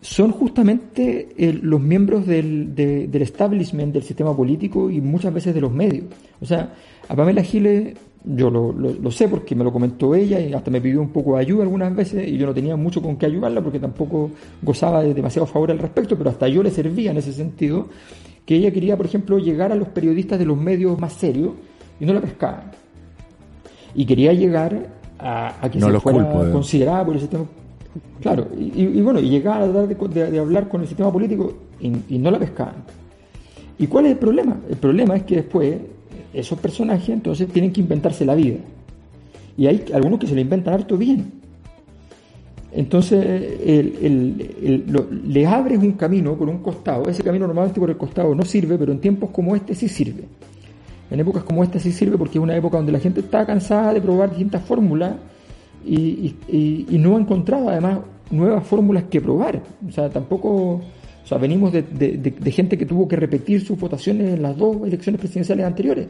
son 0.02 0.32
justamente 0.32 1.28
el- 1.38 1.60
los 1.62 1.80
miembros 1.80 2.26
del, 2.26 2.74
de- 2.74 3.06
del 3.06 3.22
establishment 3.22 3.94
del 3.94 4.02
sistema 4.02 4.36
político 4.36 4.90
y 4.90 5.00
muchas 5.00 5.32
veces 5.32 5.54
de 5.54 5.60
los 5.62 5.72
medios. 5.72 6.04
O 6.40 6.44
sea, 6.44 6.74
a 7.08 7.14
Pamela 7.16 7.42
Giles 7.42 7.96
yo 8.24 8.50
lo, 8.50 8.72
lo- 8.72 8.92
lo 8.92 9.10
sé 9.10 9.28
porque 9.28 9.54
me 9.54 9.64
lo 9.64 9.72
comentó 9.72 10.14
ella 10.14 10.38
y 10.40 10.52
hasta 10.52 10.70
me 10.70 10.80
pidió 10.80 11.00
un 11.00 11.10
poco 11.10 11.36
de 11.36 11.40
ayuda 11.42 11.62
algunas 11.62 11.94
veces 11.94 12.28
y 12.28 12.36
yo 12.36 12.46
no 12.46 12.52
tenía 12.54 12.76
mucho 12.76 13.00
con 13.00 13.16
qué 13.16 13.26
ayudarla 13.26 13.60
porque 13.62 13.78
tampoco 13.80 14.30
gozaba 14.60 15.02
de 15.02 15.14
demasiado 15.14 15.46
favor 15.46 15.70
al 15.70 15.78
respecto, 15.78 16.18
pero 16.18 16.30
hasta 16.30 16.46
yo 16.48 16.62
le 16.64 16.70
servía 16.70 17.12
en 17.12 17.16
ese 17.18 17.32
sentido, 17.32 17.88
que 18.44 18.56
ella 18.56 18.72
quería, 18.72 18.96
por 18.96 19.06
ejemplo, 19.06 19.38
llegar 19.38 19.70
a 19.72 19.76
los 19.76 19.88
periodistas 19.88 20.36
de 20.38 20.44
los 20.46 20.56
medios 20.58 20.98
más 21.00 21.12
serios 21.14 21.52
y 22.00 22.04
no 22.04 22.12
la 22.12 22.20
pescaban. 22.20 22.72
Y 23.94 24.04
quería 24.04 24.32
llegar 24.32 24.88
a, 25.18 25.64
a 25.64 25.70
que 25.70 25.78
No 25.78 25.90
se 25.92 26.00
fuera 26.00 26.24
culpo, 26.24 26.46
eh. 26.46 26.50
considerada 26.50 27.04
por 27.04 27.14
el 27.14 27.20
sistema 27.20 27.44
Claro, 28.20 28.46
y, 28.56 29.00
bueno, 29.02 29.20
y 29.20 29.28
llegar 29.28 29.60
a 29.60 29.70
tratar 29.70 30.10
de, 30.10 30.38
hablar 30.38 30.68
con 30.68 30.80
el 30.80 30.86
sistema 30.86 31.12
político 31.12 31.52
y, 31.80 32.18
no 32.18 32.30
la 32.30 32.38
pescaban. 32.38 32.76
¿Y 33.78 33.86
cuál 33.86 34.06
es 34.06 34.12
el 34.12 34.18
problema? 34.18 34.56
El 34.70 34.76
problema 34.76 35.16
es 35.16 35.24
que 35.24 35.36
después 35.36 35.76
esos 36.32 36.58
personajes 36.58 37.10
entonces 37.10 37.48
tienen 37.48 37.72
que 37.72 37.80
inventarse 37.80 38.24
la 38.24 38.34
vida. 38.34 38.58
Y 39.56 39.66
hay 39.66 39.84
algunos 39.92 40.18
que 40.18 40.26
se 40.26 40.34
lo 40.34 40.40
inventan 40.40 40.72
harto 40.74 40.96
bien. 40.96 41.42
Entonces, 42.74 43.20
le 45.26 45.46
abres 45.46 45.78
un 45.78 45.92
camino 45.92 46.34
por 46.34 46.48
un 46.48 46.58
costado. 46.58 47.08
Ese 47.08 47.22
camino 47.22 47.46
normalmente 47.46 47.78
por 47.78 47.90
el 47.90 47.98
costado 47.98 48.34
no 48.34 48.44
sirve, 48.44 48.78
pero 48.78 48.92
en 48.92 49.00
tiempos 49.00 49.30
como 49.30 49.54
este 49.54 49.74
sí 49.74 49.88
sirve. 49.88 50.24
En 51.10 51.20
épocas 51.20 51.44
como 51.44 51.62
esta 51.62 51.78
sí 51.78 51.92
sirve 51.92 52.16
porque 52.16 52.38
es 52.38 52.42
una 52.42 52.56
época 52.56 52.78
donde 52.78 52.92
la 52.92 52.98
gente 52.98 53.20
está 53.20 53.44
cansada 53.44 53.92
de 53.92 54.00
probar 54.00 54.30
distintas 54.30 54.64
fórmulas 54.64 55.16
y, 55.84 56.86
no 56.98 57.16
ha 57.16 57.20
encontrado 57.20 57.68
además 57.68 57.98
nuevas 58.30 58.66
fórmulas 58.66 59.04
que 59.04 59.20
probar. 59.20 59.62
O 59.86 59.90
sea, 59.90 60.08
tampoco, 60.08 60.50
o 60.50 61.26
sea, 61.26 61.38
venimos 61.38 61.72
de, 61.72 62.52
gente 62.52 62.78
que 62.78 62.86
tuvo 62.86 63.08
que 63.08 63.16
repetir 63.16 63.64
sus 63.64 63.78
votaciones 63.78 64.34
en 64.34 64.42
las 64.42 64.56
dos 64.56 64.76
elecciones 64.86 65.20
presidenciales 65.20 65.66
anteriores. 65.66 66.08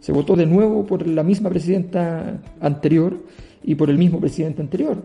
Se 0.00 0.12
votó 0.12 0.36
de 0.36 0.46
nuevo 0.46 0.84
por 0.84 1.06
la 1.06 1.22
misma 1.22 1.48
presidenta 1.50 2.40
anterior 2.60 3.16
y 3.62 3.74
por 3.74 3.90
el 3.90 3.98
mismo 3.98 4.20
presidente 4.20 4.60
anterior. 4.60 5.02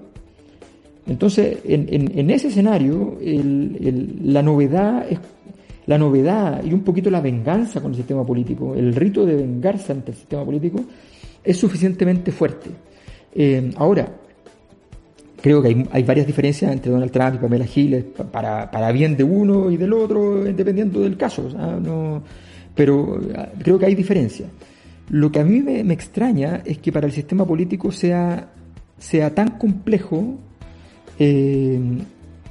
Entonces, 1.07 1.59
en, 1.63 2.29
ese 2.29 2.49
escenario, 2.49 3.17
la 3.21 4.43
novedad 4.43 5.05
es 5.09 5.19
la 5.89 5.97
novedad 5.97 6.63
y 6.63 6.71
un 6.71 6.81
poquito 6.81 7.09
la 7.09 7.19
venganza 7.19 7.81
con 7.81 7.89
el 7.89 7.97
sistema 7.97 8.23
político, 8.23 8.75
el 8.75 8.93
rito 8.93 9.25
de 9.25 9.35
vengarse 9.35 9.91
ante 9.91 10.11
el 10.11 10.17
sistema 10.17 10.45
político, 10.45 10.85
es 11.43 11.57
suficientemente 11.57 12.31
fuerte. 12.31 12.69
Eh, 13.33 13.71
ahora, 13.77 14.07
creo 15.41 15.61
que 15.61 15.85
hay, 15.91 16.03
varias 16.03 16.27
diferencias 16.27 16.71
entre 16.71 16.91
Donald 16.91 17.11
Trump 17.11 17.35
y 17.35 17.37
Pamela 17.37 17.65
Giles 17.65 18.03
para, 18.31 18.69
para 18.69 18.91
bien 18.91 19.15
de 19.15 19.23
uno 19.23 19.69
y 19.71 19.77
del 19.77 19.93
otro, 19.93 20.43
dependiendo 20.43 21.01
del 21.01 21.17
caso. 21.17 21.49
pero 22.75 23.19
ah, 23.35 23.49
creo 23.59 23.79
que 23.79 23.85
hay 23.85 23.95
diferencias. 23.95 24.49
Lo 25.09 25.31
que 25.31 25.39
a 25.39 25.43
mí 25.43 25.61
me, 25.61 25.81
extraña 25.93 26.61
es 26.65 26.77
que 26.77 26.91
para 26.91 27.07
el 27.07 27.13
sistema 27.13 27.45
político 27.45 27.91
sea, 27.91 28.51
sea 28.97 29.33
tan 29.33 29.57
complejo 29.57 30.35
eh, 31.17 31.79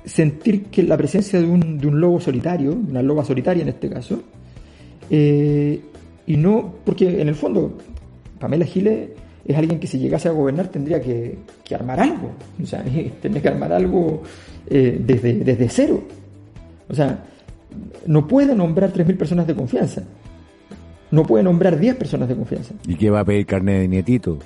sentir 0.05 0.65
que 0.65 0.83
la 0.83 0.97
presencia 0.97 1.41
de 1.41 1.47
un, 1.47 1.79
de 1.79 1.87
un 1.87 2.01
lobo 2.01 2.21
solitario, 2.21 2.73
una 2.73 3.03
loba 3.03 3.25
solitaria 3.25 3.63
en 3.63 3.69
este 3.69 3.89
caso, 3.89 4.23
eh, 5.11 5.81
y 6.27 6.37
no, 6.37 6.75
porque 6.85 7.21
en 7.21 7.29
el 7.29 7.35
fondo 7.35 7.79
Pamela 8.39 8.67
Giles 8.67 9.11
es 9.49 9.57
alguien 9.57 9.81
que 9.81 9.87
si 9.87 9.99
llegase 9.99 10.29
a 10.29 10.33
gobernar 10.33 10.69
tendría 10.69 11.01
que, 11.01 11.39
armar 11.75 11.99
algo, 11.99 12.33
o 12.63 12.67
sea, 12.67 12.85
tendría 13.23 13.43
que 13.43 13.49
armar 13.49 13.73
algo 13.73 14.23
eh, 14.69 15.01
desde, 15.05 15.35
desde 15.35 15.69
cero. 15.69 16.03
O 16.89 16.95
sea, 16.95 17.25
no 18.07 18.27
puede 18.29 18.55
nombrar 18.55 18.93
3.000 18.93 19.17
personas 19.17 19.47
de 19.47 19.55
confianza, 19.55 20.03
no 21.11 21.25
puede 21.25 21.43
nombrar 21.43 21.79
10 21.79 21.97
personas 21.97 22.29
de 22.29 22.37
confianza. 22.37 22.75
¿Y 22.87 22.95
qué 22.95 23.11
va 23.11 23.21
a 23.21 23.25
pedir 23.25 23.47
carne 23.47 23.81
de 23.81 23.89
nietito? 23.89 24.39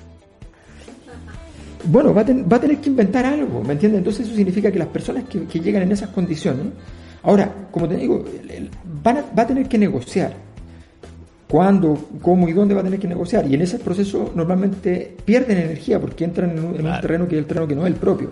bueno, 1.85 2.13
va 2.13 2.21
a, 2.21 2.25
va 2.25 2.57
a, 2.57 2.61
tener 2.61 2.77
que 2.77 2.89
inventar 2.89 3.25
algo, 3.25 3.61
¿me 3.61 3.73
entiendes? 3.73 3.99
Entonces 3.99 4.25
eso 4.25 4.35
significa 4.35 4.71
que 4.71 4.79
las 4.79 4.87
personas 4.87 5.25
que, 5.25 5.59
llegan 5.59 5.83
en 5.83 5.91
esas 5.91 6.09
condiciones, 6.09 6.67
ahora, 7.23 7.67
como 7.71 7.87
te 7.87 7.97
digo, 7.97 8.23
van 9.03 9.17
a, 9.17 9.25
va 9.37 9.43
a 9.43 9.47
tener 9.47 9.67
que 9.67 9.77
negociar. 9.77 10.33
¿Cuándo, 11.53 12.07
cómo 12.19 12.49
y 12.49 12.53
dónde 12.53 12.73
va 12.73 12.81
a 12.81 12.83
tener 12.83 12.99
que 12.99 13.07
negociar? 13.07 13.45
Y 13.47 13.53
en 13.53 13.61
ese 13.61 13.77
proceso 13.77 14.31
normalmente 14.33 15.15
pierden 15.23 15.59
energía 15.59 15.99
porque 15.99 16.23
entran 16.23 16.49
en 16.49 16.65
un, 16.65 16.99
terreno 16.99 17.27
que 17.27 17.35
es 17.35 17.41
el 17.41 17.45
terreno 17.45 17.67
que 17.67 17.75
no 17.75 17.85
es 17.85 17.93
el 17.93 17.99
propio. 17.99 18.31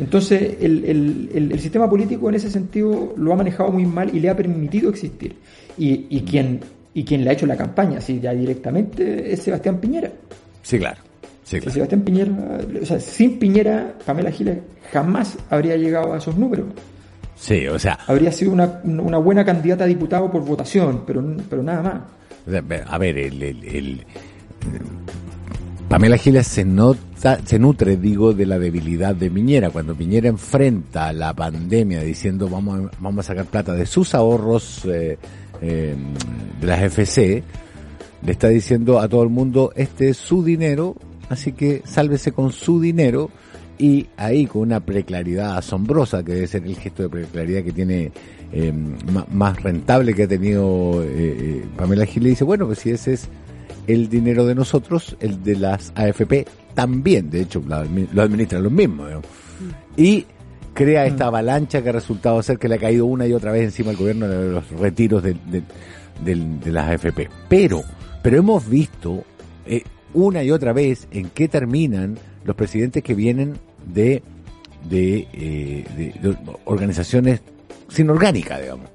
Entonces, 0.00 0.56
el, 0.60 0.84
el, 0.84 1.50
el, 1.52 1.60
sistema 1.60 1.88
político 1.88 2.28
en 2.28 2.34
ese 2.34 2.50
sentido 2.50 3.14
lo 3.16 3.32
ha 3.32 3.36
manejado 3.36 3.70
muy 3.70 3.86
mal 3.86 4.12
y 4.12 4.18
le 4.18 4.30
ha 4.30 4.36
permitido 4.36 4.90
existir. 4.90 5.36
Y, 5.78 6.06
y, 6.10 6.22
quien, 6.22 6.58
y 6.92 7.04
quien 7.04 7.22
le 7.22 7.30
ha 7.30 7.34
hecho 7.34 7.46
la 7.46 7.56
campaña, 7.56 7.98
así 7.98 8.18
ya 8.18 8.34
directamente, 8.34 9.32
es 9.32 9.40
Sebastián 9.40 9.78
Piñera. 9.78 10.10
Sí, 10.64 10.80
claro. 10.80 11.00
Sebastián 11.44 12.00
Piñera, 12.00 12.32
o 12.82 12.84
sea, 12.84 12.98
sin 12.98 13.38
Piñera, 13.38 13.94
Pamela 14.04 14.32
Giles 14.32 14.58
jamás 14.90 15.38
habría 15.50 15.76
llegado 15.76 16.12
a 16.12 16.18
esos 16.18 16.36
números. 16.36 16.66
Sí, 17.36 17.64
o 17.68 17.78
sea. 17.78 17.96
Habría 18.08 18.32
sido 18.32 18.50
una, 18.50 18.80
una 18.82 19.18
buena 19.18 19.44
candidata 19.44 19.84
a 19.84 19.86
diputado 19.86 20.28
por 20.32 20.44
votación, 20.44 21.04
pero, 21.06 21.24
pero 21.48 21.62
nada 21.62 21.80
más. 21.80 22.00
A 22.86 22.98
ver, 22.98 23.18
el, 23.18 23.42
el, 23.42 24.04
Pamela 25.88 26.16
Giles 26.16 26.46
se 26.46 26.64
nota, 26.64 27.38
se 27.44 27.58
nutre, 27.58 27.96
digo, 27.96 28.32
de 28.32 28.46
la 28.46 28.58
debilidad 28.58 29.14
de 29.14 29.30
Piñera. 29.30 29.70
Cuando 29.70 29.94
Piñera 29.94 30.28
enfrenta 30.28 31.12
la 31.12 31.32
pandemia 31.34 32.02
diciendo 32.02 32.48
vamos, 32.48 32.80
a, 32.80 32.90
vamos 32.98 33.24
a 33.24 33.28
sacar 33.28 33.46
plata 33.46 33.74
de 33.74 33.86
sus 33.86 34.14
ahorros 34.14 34.84
eh, 34.86 35.18
eh, 35.62 35.94
de 36.60 36.66
las 36.66 36.82
FC, 36.82 37.42
le 38.22 38.32
está 38.32 38.48
diciendo 38.48 38.98
a 38.98 39.08
todo 39.08 39.22
el 39.22 39.28
mundo, 39.28 39.72
este 39.76 40.08
es 40.08 40.16
su 40.16 40.42
dinero, 40.42 40.96
así 41.28 41.52
que 41.52 41.82
sálvese 41.84 42.32
con 42.32 42.52
su 42.52 42.80
dinero 42.80 43.30
y 43.78 44.06
ahí 44.16 44.46
con 44.46 44.62
una 44.62 44.80
preclaridad 44.80 45.56
asombrosa, 45.56 46.22
que 46.22 46.34
debe 46.34 46.46
ser 46.46 46.64
el 46.64 46.76
gesto 46.76 47.02
de 47.02 47.08
preclaridad 47.08 47.62
que 47.62 47.72
tiene 47.72 48.12
eh, 48.52 48.72
más 49.30 49.62
rentable 49.62 50.14
que 50.14 50.24
ha 50.24 50.28
tenido 50.28 51.02
eh, 51.02 51.06
eh, 51.12 51.64
Pamela 51.76 52.06
Gil, 52.06 52.22
le 52.22 52.28
dice, 52.30 52.44
bueno, 52.44 52.66
pues 52.66 52.78
si 52.80 52.90
ese 52.90 53.14
es 53.14 53.28
el 53.86 54.08
dinero 54.08 54.46
de 54.46 54.54
nosotros, 54.54 55.16
el 55.20 55.42
de 55.42 55.56
las 55.56 55.92
AFP 55.96 56.46
también, 56.74 57.30
de 57.30 57.42
hecho 57.42 57.62
lo 57.66 58.22
administran 58.22 58.62
los 58.62 58.72
mismos. 58.72 59.10
Y 59.96 60.26
crea 60.74 61.06
esta 61.06 61.26
avalancha 61.26 61.82
que 61.82 61.88
ha 61.88 61.92
resultado 61.92 62.42
ser 62.42 62.58
que 62.58 62.68
le 62.68 62.74
ha 62.74 62.78
caído 62.78 63.06
una 63.06 63.26
y 63.26 63.32
otra 63.32 63.52
vez 63.52 63.64
encima 63.64 63.90
al 63.90 63.96
gobierno 63.96 64.28
de 64.28 64.50
los 64.50 64.70
retiros 64.70 65.22
de, 65.22 65.36
de, 66.22 66.72
las 66.72 66.90
AFP. 66.90 67.28
Pero, 67.48 67.82
pero 68.22 68.38
hemos 68.38 68.68
visto 68.68 69.24
eh, 69.66 69.82
una 70.12 70.42
y 70.42 70.50
otra 70.50 70.72
vez 70.72 71.08
en 71.10 71.30
qué 71.30 71.48
terminan 71.48 72.18
los 72.44 72.56
presidentes 72.56 73.02
que 73.02 73.14
vienen 73.14 73.54
de, 73.86 74.22
de, 74.88 75.26
eh, 75.32 75.84
organizaciones 76.64 77.40
sin 77.88 78.10
orgánica, 78.10 78.58
digamos. 78.58 78.88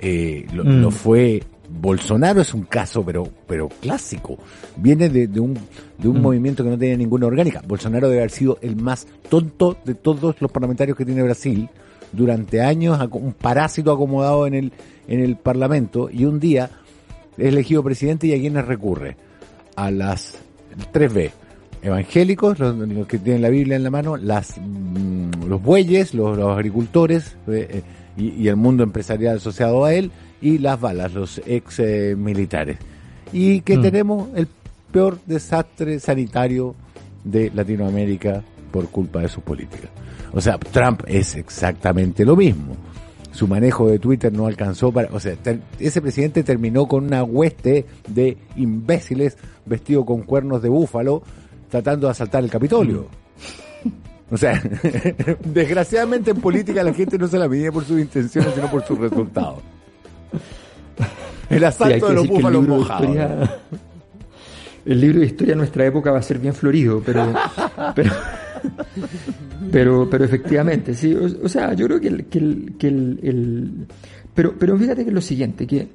Eh, 0.00 0.46
lo, 0.52 0.64
mm. 0.64 0.90
fue 0.90 1.42
Bolsonaro 1.68 2.40
es 2.40 2.52
un 2.54 2.64
caso, 2.64 3.04
pero, 3.04 3.28
pero 3.46 3.68
clásico. 3.68 4.36
Viene 4.76 5.08
de, 5.08 5.40
un, 5.40 5.58
de 5.98 6.08
un 6.08 6.18
mm. 6.18 6.22
movimiento 6.22 6.64
que 6.64 6.70
no 6.70 6.78
tenía 6.78 6.96
ninguna 6.96 7.26
orgánica. 7.26 7.62
Bolsonaro 7.66 8.08
debe 8.08 8.20
haber 8.20 8.30
sido 8.30 8.58
el 8.60 8.76
más 8.76 9.06
tonto 9.28 9.76
de 9.84 9.94
todos 9.94 10.40
los 10.40 10.50
parlamentarios 10.50 10.96
que 10.96 11.04
tiene 11.04 11.22
Brasil. 11.22 11.68
Durante 12.12 12.60
años, 12.60 12.98
un 13.12 13.32
parásito 13.32 13.90
acomodado 13.90 14.46
en 14.46 14.54
el, 14.54 14.72
en 15.08 15.20
el 15.20 15.36
parlamento 15.36 16.10
y 16.12 16.26
un 16.26 16.40
día 16.40 16.68
es 17.38 17.46
elegido 17.46 17.82
presidente 17.82 18.26
y 18.26 18.34
a 18.34 18.38
quienes 18.38 18.66
recurre. 18.66 19.16
A 19.76 19.90
las 19.90 20.38
3B. 20.92 21.30
Evangélicos, 21.82 22.58
los, 22.58 23.06
que 23.08 23.18
tienen 23.18 23.42
la 23.42 23.48
Biblia 23.48 23.76
en 23.76 23.82
la 23.82 23.90
mano, 23.90 24.16
las, 24.16 24.54
mm, 24.58 25.46
los 25.48 25.60
bueyes, 25.60 26.14
los, 26.14 26.38
agricultores 26.38 27.36
eh, 27.48 27.68
eh, 27.70 27.82
y, 28.16 28.46
el 28.46 28.56
mundo 28.56 28.84
empresarial 28.84 29.38
asociado 29.38 29.84
a 29.84 29.92
él, 29.92 30.12
y 30.40 30.58
las 30.58 30.80
balas, 30.80 31.12
los 31.12 31.40
ex 31.44 31.80
eh, 31.80 32.14
militares. 32.16 32.78
Y 33.32 33.62
que 33.62 33.78
mm. 33.78 33.82
tenemos 33.82 34.28
el 34.36 34.46
peor 34.92 35.18
desastre 35.26 35.98
sanitario 35.98 36.74
de 37.24 37.50
Latinoamérica 37.52 38.42
por 38.70 38.88
culpa 38.88 39.20
de 39.20 39.28
sus 39.28 39.42
políticas. 39.42 39.90
O 40.32 40.40
sea, 40.40 40.58
Trump 40.58 41.02
es 41.06 41.34
exactamente 41.34 42.24
lo 42.24 42.36
mismo 42.36 42.76
su 43.32 43.48
manejo 43.48 43.88
de 43.88 43.98
Twitter 43.98 44.32
no 44.32 44.46
alcanzó 44.46 44.92
para, 44.92 45.08
o 45.12 45.18
sea, 45.18 45.36
ese 45.78 46.02
presidente 46.02 46.42
terminó 46.42 46.86
con 46.86 47.04
una 47.04 47.24
hueste 47.24 47.86
de 48.06 48.36
imbéciles 48.56 49.38
vestidos 49.64 50.04
con 50.04 50.22
cuernos 50.22 50.62
de 50.62 50.68
búfalo 50.68 51.22
tratando 51.72 52.06
de 52.06 52.10
asaltar 52.10 52.44
el 52.44 52.50
Capitolio. 52.50 53.06
O 54.30 54.36
sea, 54.36 54.62
desgraciadamente 55.44 56.32
en 56.32 56.40
política 56.40 56.84
la 56.84 56.92
gente 56.92 57.16
no 57.16 57.26
se 57.26 57.38
la 57.38 57.48
mide 57.48 57.72
por 57.72 57.82
sus 57.84 57.98
intenciones, 57.98 58.52
sino 58.54 58.70
por 58.70 58.84
sus 58.84 58.98
resultados. 58.98 59.62
El 61.48 61.64
asalto 61.64 62.08
de 62.08 62.14
los 62.14 62.28
búfalos 62.28 62.68
mojados. 62.68 63.16
el 64.84 65.00
libro 65.00 65.20
de 65.20 65.26
historia 65.26 65.54
de 65.54 65.58
nuestra 65.58 65.86
época 65.86 66.10
va 66.12 66.18
a 66.18 66.22
ser 66.22 66.38
bien 66.38 66.52
florido, 66.52 67.02
pero, 67.04 67.32
pero 67.94 68.12
pero, 69.70 70.08
pero 70.10 70.24
efectivamente, 70.24 70.92
sí. 70.92 71.14
O, 71.14 71.48
sea, 71.48 71.72
yo 71.72 71.86
creo 71.86 72.00
que, 72.00 72.08
el, 72.08 72.24
que, 72.26 72.38
el, 72.38 72.74
que 72.78 72.88
el, 72.88 73.86
pero, 74.34 74.54
pero 74.58 74.76
fíjate 74.76 75.04
que 75.04 75.08
es 75.08 75.14
lo 75.14 75.22
siguiente, 75.22 75.66
que 75.66 75.88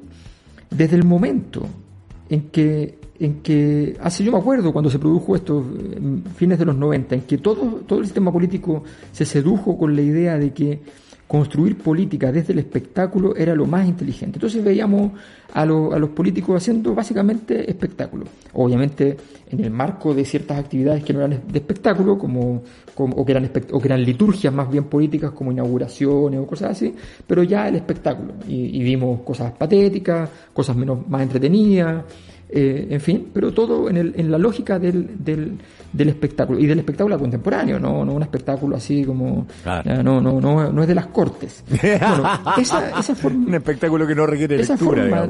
desde 0.71 0.95
el 0.95 1.03
momento 1.03 1.67
en 2.29 2.49
que, 2.49 2.97
en 3.19 3.41
que, 3.41 3.97
hace 4.01 4.23
yo 4.23 4.31
me 4.31 4.37
acuerdo 4.37 4.71
cuando 4.71 4.89
se 4.89 4.99
produjo 4.99 5.35
esto, 5.35 5.59
en 5.59 6.23
fines 6.35 6.59
de 6.59 6.65
los 6.65 6.75
90, 6.75 7.15
en 7.15 7.21
que 7.21 7.37
todo, 7.37 7.81
todo 7.87 7.99
el 7.99 8.05
sistema 8.05 8.31
político 8.31 8.83
se 9.11 9.25
sedujo 9.25 9.77
con 9.77 9.95
la 9.95 10.01
idea 10.01 10.37
de 10.37 10.53
que 10.53 10.79
construir 11.27 11.77
política 11.77 12.31
desde 12.31 12.53
el 12.53 12.59
espectáculo 12.59 13.35
era 13.35 13.53
lo 13.53 13.65
más 13.65 13.87
inteligente. 13.87 14.37
Entonces 14.37 14.63
veíamos 14.63 15.11
a, 15.53 15.61
a 15.61 15.65
los 15.65 16.09
políticos 16.11 16.55
haciendo 16.55 16.95
básicamente 16.95 17.69
espectáculo. 17.69 18.25
Obviamente 18.53 19.17
en 19.49 19.63
el 19.63 19.71
marco 19.71 20.13
de 20.13 20.25
ciertas 20.25 20.57
actividades 20.57 21.03
que 21.03 21.13
no 21.13 21.19
eran 21.19 21.41
de 21.47 21.59
espectáculo, 21.59 22.17
como, 22.17 22.63
o, 22.95 23.25
que 23.25 23.31
eran 23.31 23.49
o 23.71 23.79
que 23.79 23.87
eran 23.87 24.03
liturgias 24.03 24.53
más 24.53 24.69
bien 24.69 24.85
políticas 24.85 25.31
como 25.31 25.51
inauguraciones 25.51 26.39
o 26.39 26.47
cosas 26.47 26.71
así, 26.71 26.93
pero 27.25 27.43
ya 27.43 27.67
el 27.67 27.75
espectáculo. 27.75 28.33
Y, 28.47 28.83
vimos 28.83 29.21
cosas 29.21 29.51
patéticas, 29.53 30.29
cosas 30.53 30.75
menos 30.75 31.07
más 31.07 31.21
entretenidas, 31.21 32.03
eh, 32.49 32.87
en 32.91 33.01
fin, 33.01 33.27
pero 33.33 33.51
todo 33.53 33.89
en, 33.89 33.97
el, 33.97 34.13
en 34.15 34.31
la 34.31 34.37
lógica 34.37 34.79
del, 34.79 35.23
del, 35.23 35.57
del, 35.91 36.09
espectáculo 36.09 36.57
y 36.57 36.65
del 36.65 36.79
espectáculo 36.79 37.19
contemporáneo, 37.19 37.77
no, 37.77 38.05
no 38.05 38.13
un 38.13 38.23
espectáculo 38.23 38.77
así 38.77 39.03
como 39.03 39.45
no, 39.65 40.21
no, 40.21 40.39
no, 40.39 40.71
no 40.71 40.81
es 40.81 40.87
de 40.87 40.95
las 40.95 41.07
cortes. 41.07 41.63
Bueno, 42.07 42.29
esa, 42.57 42.99
esa 42.99 43.15
forma, 43.15 43.47
un 43.47 43.55
espectáculo 43.55 44.07
que 44.07 44.15
no 44.15 44.25
requiere 44.25 44.57
lectura. 44.57 45.29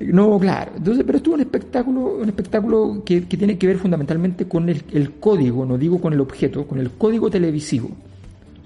no, 0.00 0.38
claro. 0.38 0.72
Entonces, 0.76 1.02
pero 1.04 1.18
esto 1.18 1.30
es 1.30 1.34
un 1.34 1.40
espectáculo, 1.40 2.00
un 2.22 2.28
espectáculo 2.28 3.02
que, 3.04 3.24
que 3.24 3.36
tiene 3.36 3.58
que 3.58 3.66
ver 3.66 3.78
fundamentalmente 3.78 4.46
con 4.46 4.68
el, 4.68 4.84
el, 4.92 5.14
código, 5.14 5.66
no 5.66 5.76
digo 5.76 6.00
con 6.00 6.12
el 6.12 6.20
objeto, 6.20 6.64
con 6.66 6.78
el 6.78 6.92
código 6.92 7.28
televisivo. 7.28 7.90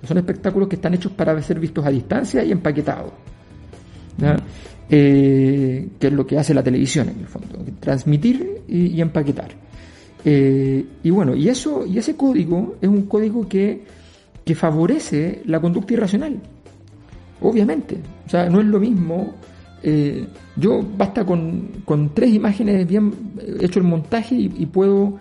Son 0.06 0.18
espectáculos 0.18 0.68
que 0.68 0.76
están 0.76 0.92
hechos 0.92 1.12
para 1.12 1.40
ser 1.40 1.58
vistos 1.58 1.86
a 1.86 1.90
distancia 1.90 2.44
y 2.44 2.52
empaquetados. 2.52 3.12
Eh, 4.94 5.88
que 5.98 6.06
es 6.08 6.12
lo 6.12 6.26
que 6.26 6.38
hace 6.38 6.52
la 6.52 6.62
televisión 6.62 7.08
en 7.08 7.20
el 7.20 7.26
fondo, 7.26 7.64
transmitir 7.80 8.62
y, 8.68 9.00
empaquetar. 9.00 9.50
Eh, 10.24 10.84
y 11.02 11.10
bueno, 11.10 11.34
y 11.34 11.48
eso, 11.48 11.86
y 11.86 11.96
ese 11.96 12.14
código 12.14 12.76
es 12.80 12.88
un 12.88 13.06
código 13.06 13.48
que, 13.48 13.82
que 14.44 14.54
favorece 14.54 15.42
la 15.46 15.60
conducta 15.60 15.94
irracional. 15.94 16.40
Obviamente. 17.40 17.96
O 18.26 18.28
sea, 18.28 18.48
no 18.48 18.60
es 18.60 18.66
lo 18.66 18.78
mismo. 18.78 19.34
Eh, 19.82 20.26
yo 20.56 20.80
basta 20.96 21.24
con, 21.24 21.82
con, 21.84 22.14
tres 22.14 22.32
imágenes 22.32 22.86
bien 22.86 23.12
hecho 23.60 23.80
el 23.80 23.86
montaje 23.86 24.34
y, 24.36 24.66
puedo 24.66 25.18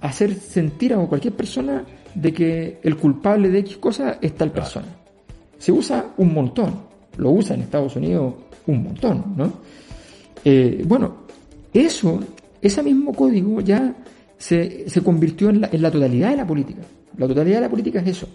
hacer 0.00 0.34
sentir 0.34 0.94
a 0.94 0.98
cualquier 0.98 1.34
persona 1.34 1.84
de 2.14 2.32
que 2.32 2.78
el 2.82 2.96
culpable 2.96 3.48
de 3.48 3.60
X 3.60 3.78
cosa 3.78 4.18
es 4.20 4.34
tal 4.34 4.52
persona. 4.52 4.86
Se 5.58 5.72
usa 5.72 6.12
un 6.18 6.32
montón. 6.32 6.93
Lo 7.16 7.30
usa 7.30 7.54
en 7.54 7.62
Estados 7.62 7.96
Unidos 7.96 8.34
un 8.66 8.82
montón, 8.82 9.34
¿no? 9.36 9.52
Eh, 10.44 10.82
bueno, 10.86 11.24
eso, 11.72 12.20
ese 12.60 12.82
mismo 12.82 13.12
código 13.14 13.60
ya 13.60 13.94
se, 14.36 14.88
se 14.88 15.00
convirtió 15.02 15.50
en 15.50 15.62
la, 15.62 15.70
en 15.72 15.82
la, 15.82 15.90
totalidad 15.90 16.30
de 16.30 16.36
la 16.36 16.46
política. 16.46 16.82
La 17.16 17.26
totalidad 17.26 17.56
de 17.56 17.62
la 17.62 17.70
política 17.70 18.00
es 18.00 18.08
eso. 18.08 18.28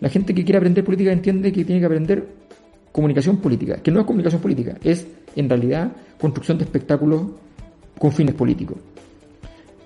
La 0.00 0.08
gente 0.08 0.34
que 0.34 0.44
quiere 0.44 0.58
aprender 0.58 0.84
política 0.84 1.12
entiende 1.12 1.52
que 1.52 1.64
tiene 1.64 1.80
que 1.80 1.86
aprender 1.86 2.26
comunicación 2.92 3.38
política, 3.38 3.76
que 3.82 3.90
no 3.90 4.00
es 4.00 4.06
comunicación 4.06 4.40
política, 4.40 4.76
es 4.82 5.06
en 5.36 5.48
realidad 5.48 5.92
construcción 6.20 6.58
de 6.58 6.64
espectáculos 6.64 7.22
con 7.98 8.12
fines 8.12 8.34
políticos. 8.34 8.78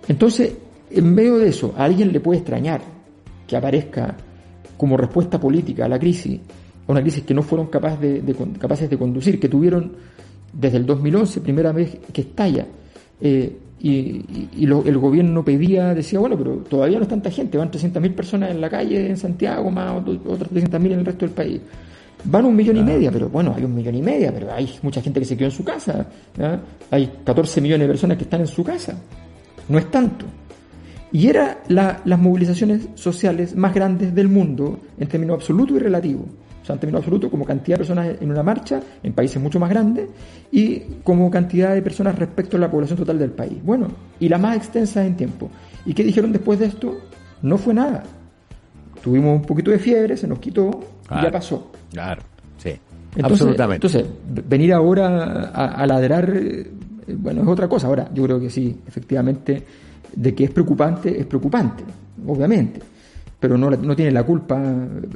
Entonces, 0.08 0.52
en 0.90 1.14
medio 1.14 1.38
de 1.38 1.48
eso, 1.48 1.74
a 1.76 1.84
alguien 1.84 2.12
le 2.12 2.20
puede 2.20 2.38
extrañar 2.38 2.80
que 3.46 3.56
aparezca 3.56 4.16
como 4.76 4.96
respuesta 4.96 5.40
política 5.40 5.84
a 5.84 5.88
la 5.88 5.98
crisis 5.98 6.40
una 6.86 7.00
crisis 7.00 7.24
que 7.24 7.34
no 7.34 7.42
fueron 7.42 7.66
capaces 7.68 8.00
de, 8.00 8.36
capaces 8.58 8.90
de 8.90 8.98
conducir, 8.98 9.40
que 9.40 9.48
tuvieron 9.48 9.92
desde 10.52 10.76
el 10.76 10.86
2011, 10.86 11.40
primera 11.40 11.72
vez 11.72 11.98
que 12.12 12.20
estalla, 12.20 12.66
eh, 13.20 13.56
y, 13.80 14.24
el 14.62 14.98
gobierno 14.98 15.44
pedía, 15.44 15.94
decía, 15.94 16.18
bueno, 16.18 16.38
pero 16.38 16.56
todavía 16.56 16.96
no 16.96 17.02
es 17.02 17.08
tanta 17.08 17.30
gente, 17.30 17.58
van 17.58 17.70
300.000 17.70 18.14
personas 18.14 18.50
en 18.50 18.60
la 18.60 18.70
calle 18.70 19.10
en 19.10 19.16
Santiago, 19.16 19.70
más 19.70 20.02
otras 20.26 20.50
300.000 20.50 20.92
en 20.92 20.98
el 21.00 21.04
resto 21.04 21.26
del 21.26 21.34
país. 21.34 21.60
Van 22.24 22.46
un 22.46 22.56
millón 22.56 22.78
y 22.78 22.82
medio, 22.82 23.12
pero 23.12 23.28
bueno, 23.28 23.52
hay 23.54 23.64
un 23.64 23.74
millón 23.74 23.94
y 23.94 24.00
medio, 24.00 24.32
pero 24.32 24.50
hay 24.50 24.70
mucha 24.80 25.02
gente 25.02 25.20
que 25.20 25.26
se 25.26 25.36
quedó 25.36 25.48
en 25.48 25.52
su 25.52 25.62
casa. 25.62 26.06
Hay 26.90 27.12
14 27.22 27.60
millones 27.60 27.86
de 27.86 27.92
personas 27.92 28.16
que 28.16 28.24
están 28.24 28.40
en 28.40 28.46
su 28.46 28.64
casa. 28.64 28.98
No 29.68 29.78
es 29.78 29.90
tanto. 29.90 30.24
Y 31.12 31.28
era 31.28 31.62
las 31.68 32.18
movilizaciones 32.18 32.88
sociales 32.94 33.54
más 33.54 33.74
grandes 33.74 34.14
del 34.14 34.28
mundo 34.28 34.78
en 34.98 35.06
términos 35.06 35.34
absoluto 35.34 35.76
y 35.76 35.78
relativo 35.78 36.24
o 36.64 36.66
sea, 36.66 36.74
en 36.76 36.80
términos 36.80 37.00
absolutos, 37.00 37.30
como 37.30 37.44
cantidad 37.44 37.76
de 37.76 37.84
personas 37.84 38.16
en 38.22 38.30
una 38.30 38.42
marcha, 38.42 38.80
en 39.02 39.12
países 39.12 39.40
mucho 39.40 39.60
más 39.60 39.68
grandes, 39.68 40.08
y 40.50 40.80
como 41.02 41.30
cantidad 41.30 41.74
de 41.74 41.82
personas 41.82 42.18
respecto 42.18 42.56
a 42.56 42.60
la 42.60 42.70
población 42.70 42.98
total 42.98 43.18
del 43.18 43.32
país. 43.32 43.62
Bueno, 43.62 43.88
y 44.18 44.30
la 44.30 44.38
más 44.38 44.56
extensa 44.56 45.04
en 45.04 45.14
tiempo. 45.14 45.50
¿Y 45.84 45.92
qué 45.92 46.02
dijeron 46.02 46.32
después 46.32 46.58
de 46.58 46.64
esto? 46.66 46.96
No 47.42 47.58
fue 47.58 47.74
nada. 47.74 48.02
Tuvimos 49.02 49.40
un 49.40 49.42
poquito 49.42 49.72
de 49.72 49.78
fiebre, 49.78 50.16
se 50.16 50.26
nos 50.26 50.38
quitó 50.38 50.70
y 51.10 51.22
ya 51.22 51.30
pasó. 51.30 51.70
Claro, 51.92 52.22
sí. 52.56 52.70
Entonces, 53.14 53.42
Absolutamente. 53.42 53.86
Entonces, 53.86 54.10
venir 54.48 54.72
ahora 54.72 55.50
a, 55.50 55.86
ladrar, 55.86 56.32
eh, 56.34 56.66
bueno, 57.18 57.42
es 57.42 57.48
otra 57.48 57.68
cosa. 57.68 57.88
Ahora, 57.88 58.08
yo 58.14 58.24
creo 58.24 58.40
que 58.40 58.48
sí, 58.48 58.80
efectivamente, 58.86 59.62
de 60.16 60.34
que 60.34 60.44
es 60.44 60.50
preocupante, 60.50 61.20
es 61.20 61.26
preocupante, 61.26 61.84
obviamente 62.26 62.93
pero 63.44 63.58
no, 63.58 63.68
no 63.68 63.94
tiene 63.94 64.10
la 64.10 64.22
culpa 64.22 64.58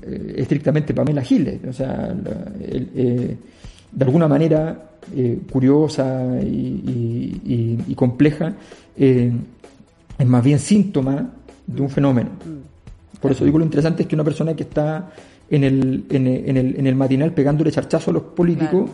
eh, 0.02 0.34
estrictamente 0.36 0.92
Pamela 0.92 1.22
Giles. 1.22 1.60
O 1.66 1.72
sea, 1.72 2.14
eh, 2.60 3.36
de 3.90 4.04
alguna 4.04 4.28
manera 4.28 4.90
eh, 5.16 5.38
curiosa 5.50 6.38
y, 6.42 7.94
compleja, 7.96 8.52
es 8.94 9.32
más 10.26 10.44
bien 10.44 10.58
síntoma 10.58 11.26
de 11.66 11.80
un 11.80 11.88
fenómeno. 11.88 12.28
Por 13.18 13.32
eso 13.32 13.46
digo 13.46 13.56
lo 13.56 13.64
interesante 13.64 14.02
es 14.02 14.08
que 14.10 14.14
una 14.14 14.24
persona 14.24 14.54
que 14.54 14.64
está 14.64 15.10
en 15.48 15.64
el, 15.64 16.04
en 16.10 16.26
el, 16.26 16.76
en 16.76 16.86
el, 16.86 16.94
matinal 16.96 17.32
pegándole 17.32 17.72
charchazo 17.72 18.10
a 18.10 18.14
los 18.14 18.22
políticos, 18.24 18.90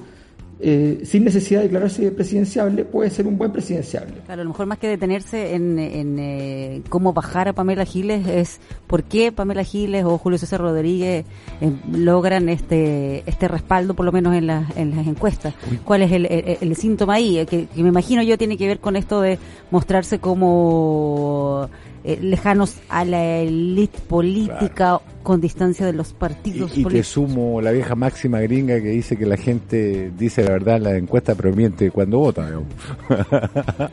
eh, 0.60 1.02
sin 1.04 1.24
necesidad 1.24 1.60
de 1.60 1.64
declararse 1.64 2.10
presidenciable, 2.12 2.84
puede 2.84 3.10
ser 3.10 3.26
un 3.26 3.36
buen 3.36 3.50
presidenciable. 3.50 4.14
Claro, 4.24 4.42
a 4.42 4.44
lo 4.44 4.50
mejor 4.50 4.66
más 4.66 4.78
que 4.78 4.88
detenerse 4.88 5.54
en, 5.54 5.78
eh, 5.78 6.82
cómo 6.88 7.12
bajar 7.12 7.48
a 7.48 7.52
Pamela 7.52 7.84
Giles 7.84 8.26
es 8.26 8.60
por 8.86 9.02
qué 9.02 9.32
Pamela 9.32 9.64
Giles 9.64 10.04
o 10.04 10.16
Julio 10.16 10.38
César 10.38 10.60
Rodríguez 10.60 11.24
eh, 11.60 11.72
logran 11.92 12.48
este 12.48 13.22
este 13.26 13.48
respaldo, 13.48 13.94
por 13.94 14.06
lo 14.06 14.12
menos 14.12 14.34
en, 14.34 14.48
en 14.48 14.96
las 14.96 15.06
encuestas. 15.06 15.54
¿Cuál 15.84 16.02
es 16.02 16.12
el, 16.12 16.76
síntoma 16.76 17.14
ahí? 17.14 17.44
Que, 17.46 17.66
que 17.66 17.82
me 17.82 17.88
imagino 17.88 18.22
yo 18.22 18.38
tiene 18.38 18.56
que 18.56 18.66
ver 18.66 18.78
con 18.78 18.96
esto 18.96 19.20
de 19.20 19.38
mostrarse 19.70 20.18
como 20.18 21.68
eh, 22.04 22.18
lejanos 22.20 22.76
a 22.90 23.04
la 23.06 23.38
élite 23.38 23.98
política 24.00 25.00
con 25.22 25.40
distancia 25.40 25.86
de 25.86 25.94
los 25.94 26.12
partidos 26.12 26.76
y, 26.76 26.80
y 26.80 26.84
políticos. 26.84 26.92
te 26.92 27.02
sumo 27.02 27.62
la 27.62 27.70
vieja 27.70 27.94
máxima 27.94 28.40
gringa 28.40 28.78
que 28.80 28.90
dice 28.90 29.16
que 29.16 29.24
la 29.24 29.38
gente 29.38 30.12
dice 30.16 30.44
la 30.44 30.50
verdad 30.50 30.76
en 30.76 30.82
la 30.82 30.96
encuesta 30.96 31.34
pero 31.34 31.54
miente 31.54 31.90
cuando 31.90 32.18
vota. 32.18 32.46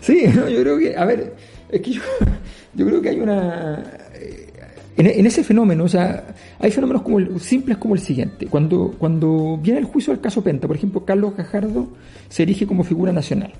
sí, 0.00 0.24
yo 0.26 0.60
creo 0.62 0.78
que, 0.78 0.96
a 0.96 1.04
ver, 1.04 1.36
es 1.70 1.80
que 1.80 1.92
yo, 1.92 2.02
yo 2.74 2.86
creo 2.86 3.00
que 3.00 3.08
hay 3.10 3.20
una... 3.20 3.84
Eh, 4.14 4.52
en, 4.96 5.06
en, 5.06 5.26
ese 5.26 5.44
fenómeno, 5.44 5.84
o 5.84 5.88
sea, 5.88 6.34
hay 6.58 6.72
fenómenos 6.72 7.02
como 7.02 7.20
el, 7.20 7.38
simples 7.38 7.76
como 7.76 7.94
el 7.94 8.00
siguiente. 8.00 8.46
Cuando, 8.46 8.94
cuando 8.98 9.58
viene 9.62 9.78
el 9.78 9.84
juicio 9.84 10.12
del 10.12 10.20
caso 10.20 10.42
Penta, 10.42 10.66
por 10.66 10.74
ejemplo, 10.74 11.04
Carlos 11.04 11.34
Cajardo 11.34 11.86
se 12.28 12.42
erige 12.42 12.66
como 12.66 12.82
figura 12.82 13.12
nacional. 13.12 13.52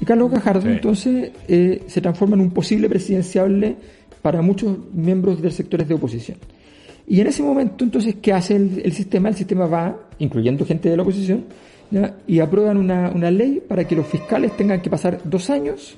Y 0.00 0.04
Carlos 0.04 0.30
Gajardo 0.30 0.68
entonces 0.68 1.32
eh, 1.48 1.82
se 1.86 2.00
transforma 2.00 2.34
en 2.34 2.42
un 2.42 2.50
posible 2.50 2.88
presidenciable 2.88 3.76
para 4.22 4.42
muchos 4.42 4.76
miembros 4.92 5.40
de 5.40 5.50
sectores 5.50 5.88
de 5.88 5.94
oposición. 5.94 6.38
Y 7.06 7.20
en 7.20 7.28
ese 7.28 7.42
momento 7.42 7.84
entonces, 7.84 8.16
¿qué 8.20 8.32
hace 8.32 8.56
el, 8.56 8.92
sistema? 8.92 9.28
El 9.28 9.36
sistema 9.36 9.66
va, 9.66 9.96
incluyendo 10.18 10.66
gente 10.66 10.90
de 10.90 10.96
la 10.96 11.02
oposición, 11.02 11.44
y 12.26 12.40
aprueban 12.40 12.78
una, 12.78 13.10
una, 13.10 13.30
ley 13.30 13.62
para 13.66 13.86
que 13.86 13.94
los 13.94 14.06
fiscales 14.06 14.56
tengan 14.56 14.82
que 14.82 14.90
pasar 14.90 15.20
dos 15.22 15.48
años 15.50 15.96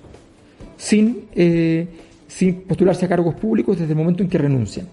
sin, 0.77 1.25
eh, 1.35 1.89
sin 2.27 2.61
postularse 2.63 3.07
a 3.07 3.09
cargos 3.09 3.35
públicos 3.37 3.79
desde 3.79 3.93
el 3.93 3.99
momento 3.99 4.23
en 4.23 4.29
que 4.29 4.37
renuncian. 4.37 4.87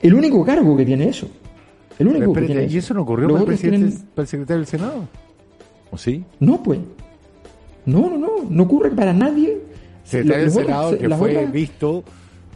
El 0.00 0.14
único 0.14 0.44
cargo 0.44 0.76
que 0.76 0.84
tiene 0.84 1.08
eso. 1.08 1.28
El 1.98 2.08
único 2.08 2.32
que 2.32 2.42
tiene 2.42 2.66
¿Y 2.66 2.76
eso 2.76 2.94
no 2.94 3.02
ocurrió 3.02 3.28
para 3.28 3.40
el, 3.40 3.46
presidente, 3.46 3.98
para 4.14 4.22
el 4.22 4.28
secretario 4.28 4.58
del 4.58 4.66
Senado? 4.66 5.08
¿O 5.90 5.98
sí? 5.98 6.24
No, 6.40 6.62
pues. 6.62 6.78
No, 7.86 8.10
no, 8.10 8.18
no, 8.18 8.28
no 8.48 8.62
ocurre 8.62 8.90
para 8.90 9.12
nadie. 9.12 9.58
Secretario 10.04 10.44
del 10.44 10.52
Senado 10.52 10.98
que 10.98 11.08
fue 11.10 11.46
visto 11.46 12.04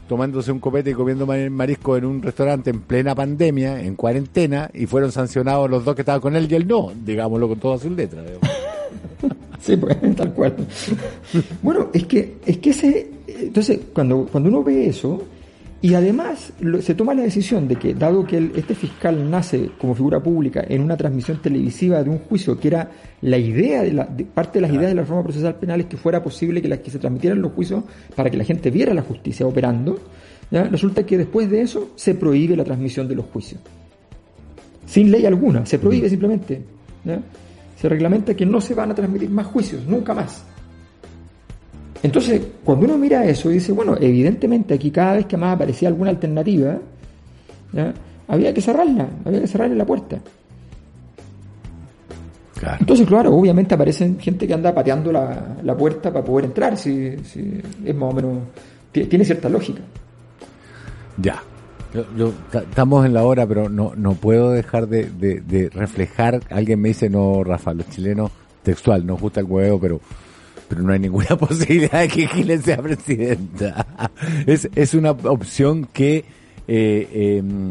tomándose 0.08 0.50
un 0.50 0.58
copete 0.58 0.90
y 0.90 0.94
comiendo 0.94 1.26
marisco 1.26 1.96
en 1.96 2.06
un 2.06 2.22
restaurante 2.22 2.70
en 2.70 2.80
plena 2.80 3.14
pandemia, 3.14 3.80
en 3.82 3.94
cuarentena, 3.94 4.70
y 4.72 4.86
fueron 4.86 5.12
sancionados 5.12 5.70
los 5.70 5.84
dos 5.84 5.94
que 5.94 6.02
estaban 6.02 6.20
con 6.20 6.34
él 6.34 6.50
y 6.50 6.54
él 6.54 6.66
no, 6.66 6.90
digámoslo 7.04 7.46
con 7.48 7.58
todas 7.58 7.82
sus 7.82 7.92
letras. 7.92 8.24
sí, 9.60 9.76
pues, 9.76 9.96
tal 10.16 10.32
cual. 10.32 10.56
bueno, 11.62 11.88
es 11.92 12.06
que, 12.06 12.36
es 12.44 12.56
que 12.56 12.70
ese, 12.70 13.10
entonces, 13.26 13.80
cuando, 13.92 14.26
cuando 14.32 14.48
uno 14.48 14.64
ve 14.64 14.88
eso, 14.88 15.22
y 15.80 15.94
además 15.94 16.52
se 16.80 16.94
toma 16.94 17.14
la 17.14 17.22
decisión 17.22 17.68
de 17.68 17.76
que, 17.76 17.94
dado 17.94 18.26
que 18.26 18.50
este 18.56 18.74
fiscal 18.74 19.30
nace 19.30 19.70
como 19.78 19.94
figura 19.94 20.20
pública 20.20 20.64
en 20.68 20.82
una 20.82 20.96
transmisión 20.96 21.40
televisiva 21.40 22.02
de 22.02 22.10
un 22.10 22.18
juicio 22.18 22.58
que 22.58 22.66
era 22.66 22.90
la 23.22 23.38
idea, 23.38 23.82
de, 23.82 23.92
la, 23.92 24.08
parte 24.34 24.58
de 24.58 24.62
las 24.62 24.72
ideas 24.72 24.88
de 24.88 24.96
la 24.96 25.02
reforma 25.02 25.22
procesal 25.22 25.54
penal 25.54 25.80
es 25.80 25.86
que 25.86 25.96
fuera 25.96 26.20
posible 26.20 26.60
que, 26.60 26.68
las 26.68 26.80
que 26.80 26.90
se 26.90 26.98
transmitieran 26.98 27.40
los 27.40 27.52
juicios 27.52 27.84
para 28.16 28.28
que 28.28 28.36
la 28.36 28.42
gente 28.42 28.72
viera 28.72 28.92
la 28.92 29.02
justicia 29.02 29.46
operando, 29.46 30.00
resulta 30.50 31.06
que 31.06 31.16
después 31.16 31.48
de 31.48 31.60
eso 31.60 31.90
se 31.94 32.16
prohíbe 32.16 32.56
la 32.56 32.64
transmisión 32.64 33.06
de 33.06 33.14
los 33.14 33.26
juicios. 33.26 33.60
Sin 34.84 35.12
ley 35.12 35.26
alguna, 35.26 35.64
se 35.64 35.78
prohíbe 35.78 36.08
simplemente. 36.08 36.60
Se 37.76 37.88
reglamenta 37.88 38.34
que 38.34 38.44
no 38.44 38.60
se 38.60 38.74
van 38.74 38.90
a 38.90 38.94
transmitir 38.96 39.30
más 39.30 39.46
juicios, 39.46 39.86
nunca 39.86 40.12
más. 40.12 40.42
Entonces, 42.02 42.40
cuando 42.64 42.86
uno 42.86 42.96
mira 42.98 43.24
eso 43.24 43.50
y 43.50 43.54
dice, 43.54 43.72
bueno, 43.72 43.96
evidentemente 44.00 44.74
aquí 44.74 44.90
cada 44.90 45.14
vez 45.14 45.26
que 45.26 45.36
más 45.36 45.54
aparecía 45.56 45.88
alguna 45.88 46.10
alternativa, 46.10 46.78
había 48.28 48.54
que 48.54 48.60
cerrarla, 48.60 49.08
había 49.24 49.40
que 49.40 49.46
cerrarle 49.46 49.74
la 49.76 49.84
puerta. 49.86 50.18
Claro. 52.58 52.76
Entonces, 52.80 53.06
claro, 53.06 53.34
obviamente 53.34 53.74
aparecen 53.74 54.18
gente 54.18 54.46
que 54.46 54.54
anda 54.54 54.74
pateando 54.74 55.12
la, 55.12 55.56
la 55.62 55.76
puerta 55.76 56.12
para 56.12 56.24
poder 56.24 56.46
entrar, 56.46 56.76
si, 56.76 57.16
si 57.24 57.60
es 57.84 57.94
más 57.94 58.12
o 58.12 58.16
menos, 58.16 58.38
ti- 58.90 59.04
tiene 59.04 59.24
cierta 59.24 59.48
lógica. 59.48 59.80
Ya. 61.18 61.40
Yo, 61.94 62.04
yo- 62.16 62.32
ta- 62.50 62.60
estamos 62.62 63.06
en 63.06 63.14
la 63.14 63.22
hora, 63.24 63.46
pero 63.46 63.68
no, 63.68 63.92
no 63.96 64.14
puedo 64.14 64.50
dejar 64.50 64.88
de, 64.88 65.04
de- 65.04 65.40
de 65.40 65.68
reflejar. 65.70 66.40
Alguien 66.50 66.80
me 66.80 66.88
dice, 66.88 67.08
no, 67.08 67.44
Rafa, 67.44 67.74
los 67.74 67.88
chilenos, 67.90 68.30
textual, 68.64 69.06
nos 69.06 69.20
gusta 69.20 69.38
el 69.40 69.46
huevo, 69.46 69.78
pero, 69.80 70.00
pero 70.68 70.82
no 70.82 70.92
hay 70.92 70.98
ninguna 70.98 71.36
posibilidad 71.38 72.00
de 72.00 72.08
que 72.08 72.26
Giles 72.28 72.62
sea 72.62 72.76
presidenta. 72.76 73.86
Es, 74.46 74.68
es 74.74 74.94
una 74.94 75.12
opción 75.12 75.88
que, 75.92 76.24
eh, 76.66 77.38
em, 77.38 77.70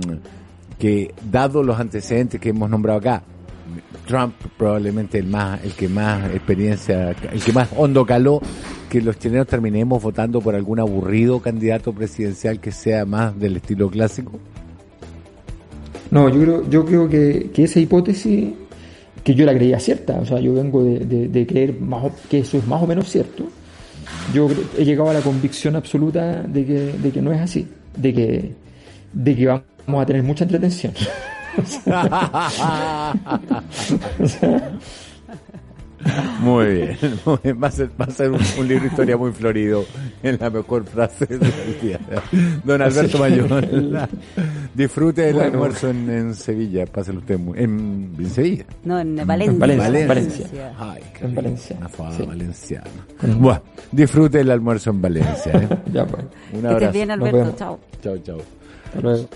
que 0.80 1.14
dado 1.32 1.64
los 1.64 1.80
antecedentes 1.80 2.42
que 2.42 2.50
hemos 2.50 2.70
nombrado 2.70 3.00
acá, 3.00 3.24
Trump 4.08 4.34
probablemente 4.58 5.20
el 5.20 5.28
más, 5.28 5.64
el 5.64 5.74
que 5.74 5.90
más 5.90 6.34
experiencia, 6.34 7.12
el 7.32 7.42
que 7.42 7.52
más 7.52 7.70
hondo 7.76 8.06
caló, 8.06 8.42
que 8.90 9.02
los 9.02 9.20
chilenos 9.20 9.48
terminemos 9.48 10.02
votando 10.02 10.42
por 10.42 10.56
algún 10.56 10.80
aburrido 10.80 11.42
candidato 11.42 11.94
presidencial 11.94 12.60
que 12.60 12.72
sea 12.72 13.06
más 13.06 13.38
del 13.38 13.58
estilo 13.58 13.90
clásico. 13.90 14.40
No, 16.10 16.30
yo 16.30 16.42
creo, 16.42 16.70
yo 16.70 16.86
creo 16.86 17.10
que, 17.10 17.52
que 17.54 17.66
esa 17.66 17.82
hipótesis, 17.82 18.54
que 19.28 19.36
yo 19.36 19.46
la 19.46 19.54
creía 19.54 19.78
cierta, 19.78 20.18
o 20.22 20.26
sea, 20.26 20.40
yo 20.40 20.54
vengo 20.54 20.82
de, 20.86 21.00
de- 21.28 21.46
creer 21.46 21.74
más 21.82 22.06
o- 22.06 22.12
que 22.30 22.40
eso 22.40 22.58
es 22.58 22.66
más 22.66 22.82
o 22.82 22.88
menos 22.88 23.10
cierto, 23.10 23.44
yo 24.34 24.48
he 24.78 24.86
llegado 24.86 25.10
a 25.10 25.13
la 25.13 25.20
convicción 25.20 25.76
absoluta 25.76 26.44
de 26.44 26.66
que, 26.66 26.94
de 27.04 27.12
que 27.12 27.22
no 27.22 27.34
es 27.34 27.42
así, 27.42 27.68
de 27.98 28.13
que, 28.13 28.52
de 29.12 29.36
que 29.36 29.46
vamos 29.48 30.02
a 30.02 30.06
tener 30.06 30.24
mucha 30.24 30.46
entretención. 30.46 30.94
Muy 36.39 36.65
bien, 36.65 36.98
muy 37.26 37.38
bien. 37.43 37.62
Va 37.63 37.67
a 37.67 37.72
ser, 37.72 37.89
va 38.00 38.06
a 38.06 38.12
ser 38.12 38.32
un, 38.32 38.39
un 38.60 38.67
libro 38.67 38.84
de 38.84 38.89
historia 38.89 39.17
muy 39.17 39.32
florido 39.32 39.84
en 40.24 40.38
la 40.39 40.50
mejor 40.50 40.86
frase 40.86 41.26
del 41.26 41.39
día. 41.82 42.00
Don 42.63 42.82
Alberto 42.82 43.17
Mayón, 43.17 44.08
disfrute 44.74 45.22
del 45.24 45.34
Bueno. 45.36 45.52
almuerzo 45.54 45.89
en, 45.89 46.10
en 46.10 46.36
Sevilla, 46.36 46.86
páselo 46.86 47.20
usted 47.20 47.38
muy, 47.39 47.60
en, 47.60 48.13
en 48.17 48.30
Sevilla. 48.30 48.65
No, 48.84 49.00
en 49.00 49.15
Valencia. 49.26 49.60
Valencia, 49.60 50.08
Valencia. 50.08 50.74
Ay, 50.78 51.02
En 51.22 51.36
Valencia, 51.36 51.76
Una 51.80 51.89
fada 51.89 52.12
sí. 52.17 52.24
valenciana. 52.26 52.88
Bueno, 53.39 53.62
disfrute 53.91 54.39
el 54.41 54.52
almuerzo 54.52 54.89
en 54.91 55.02
Valencia. 55.02 55.52
¿eh? 55.54 55.67
ya, 55.93 56.06
pues. 56.06 56.24
Un 56.24 56.30
Que 56.52 56.58
estés 56.58 56.72
abrazo. 56.72 56.91
bien, 56.93 57.12
Alberto. 57.12 57.56
Chao. 57.58 57.80
Chao, 58.04 58.17
chao. 58.20 58.38
Hasta 58.86 59.02
luego. 59.02 59.28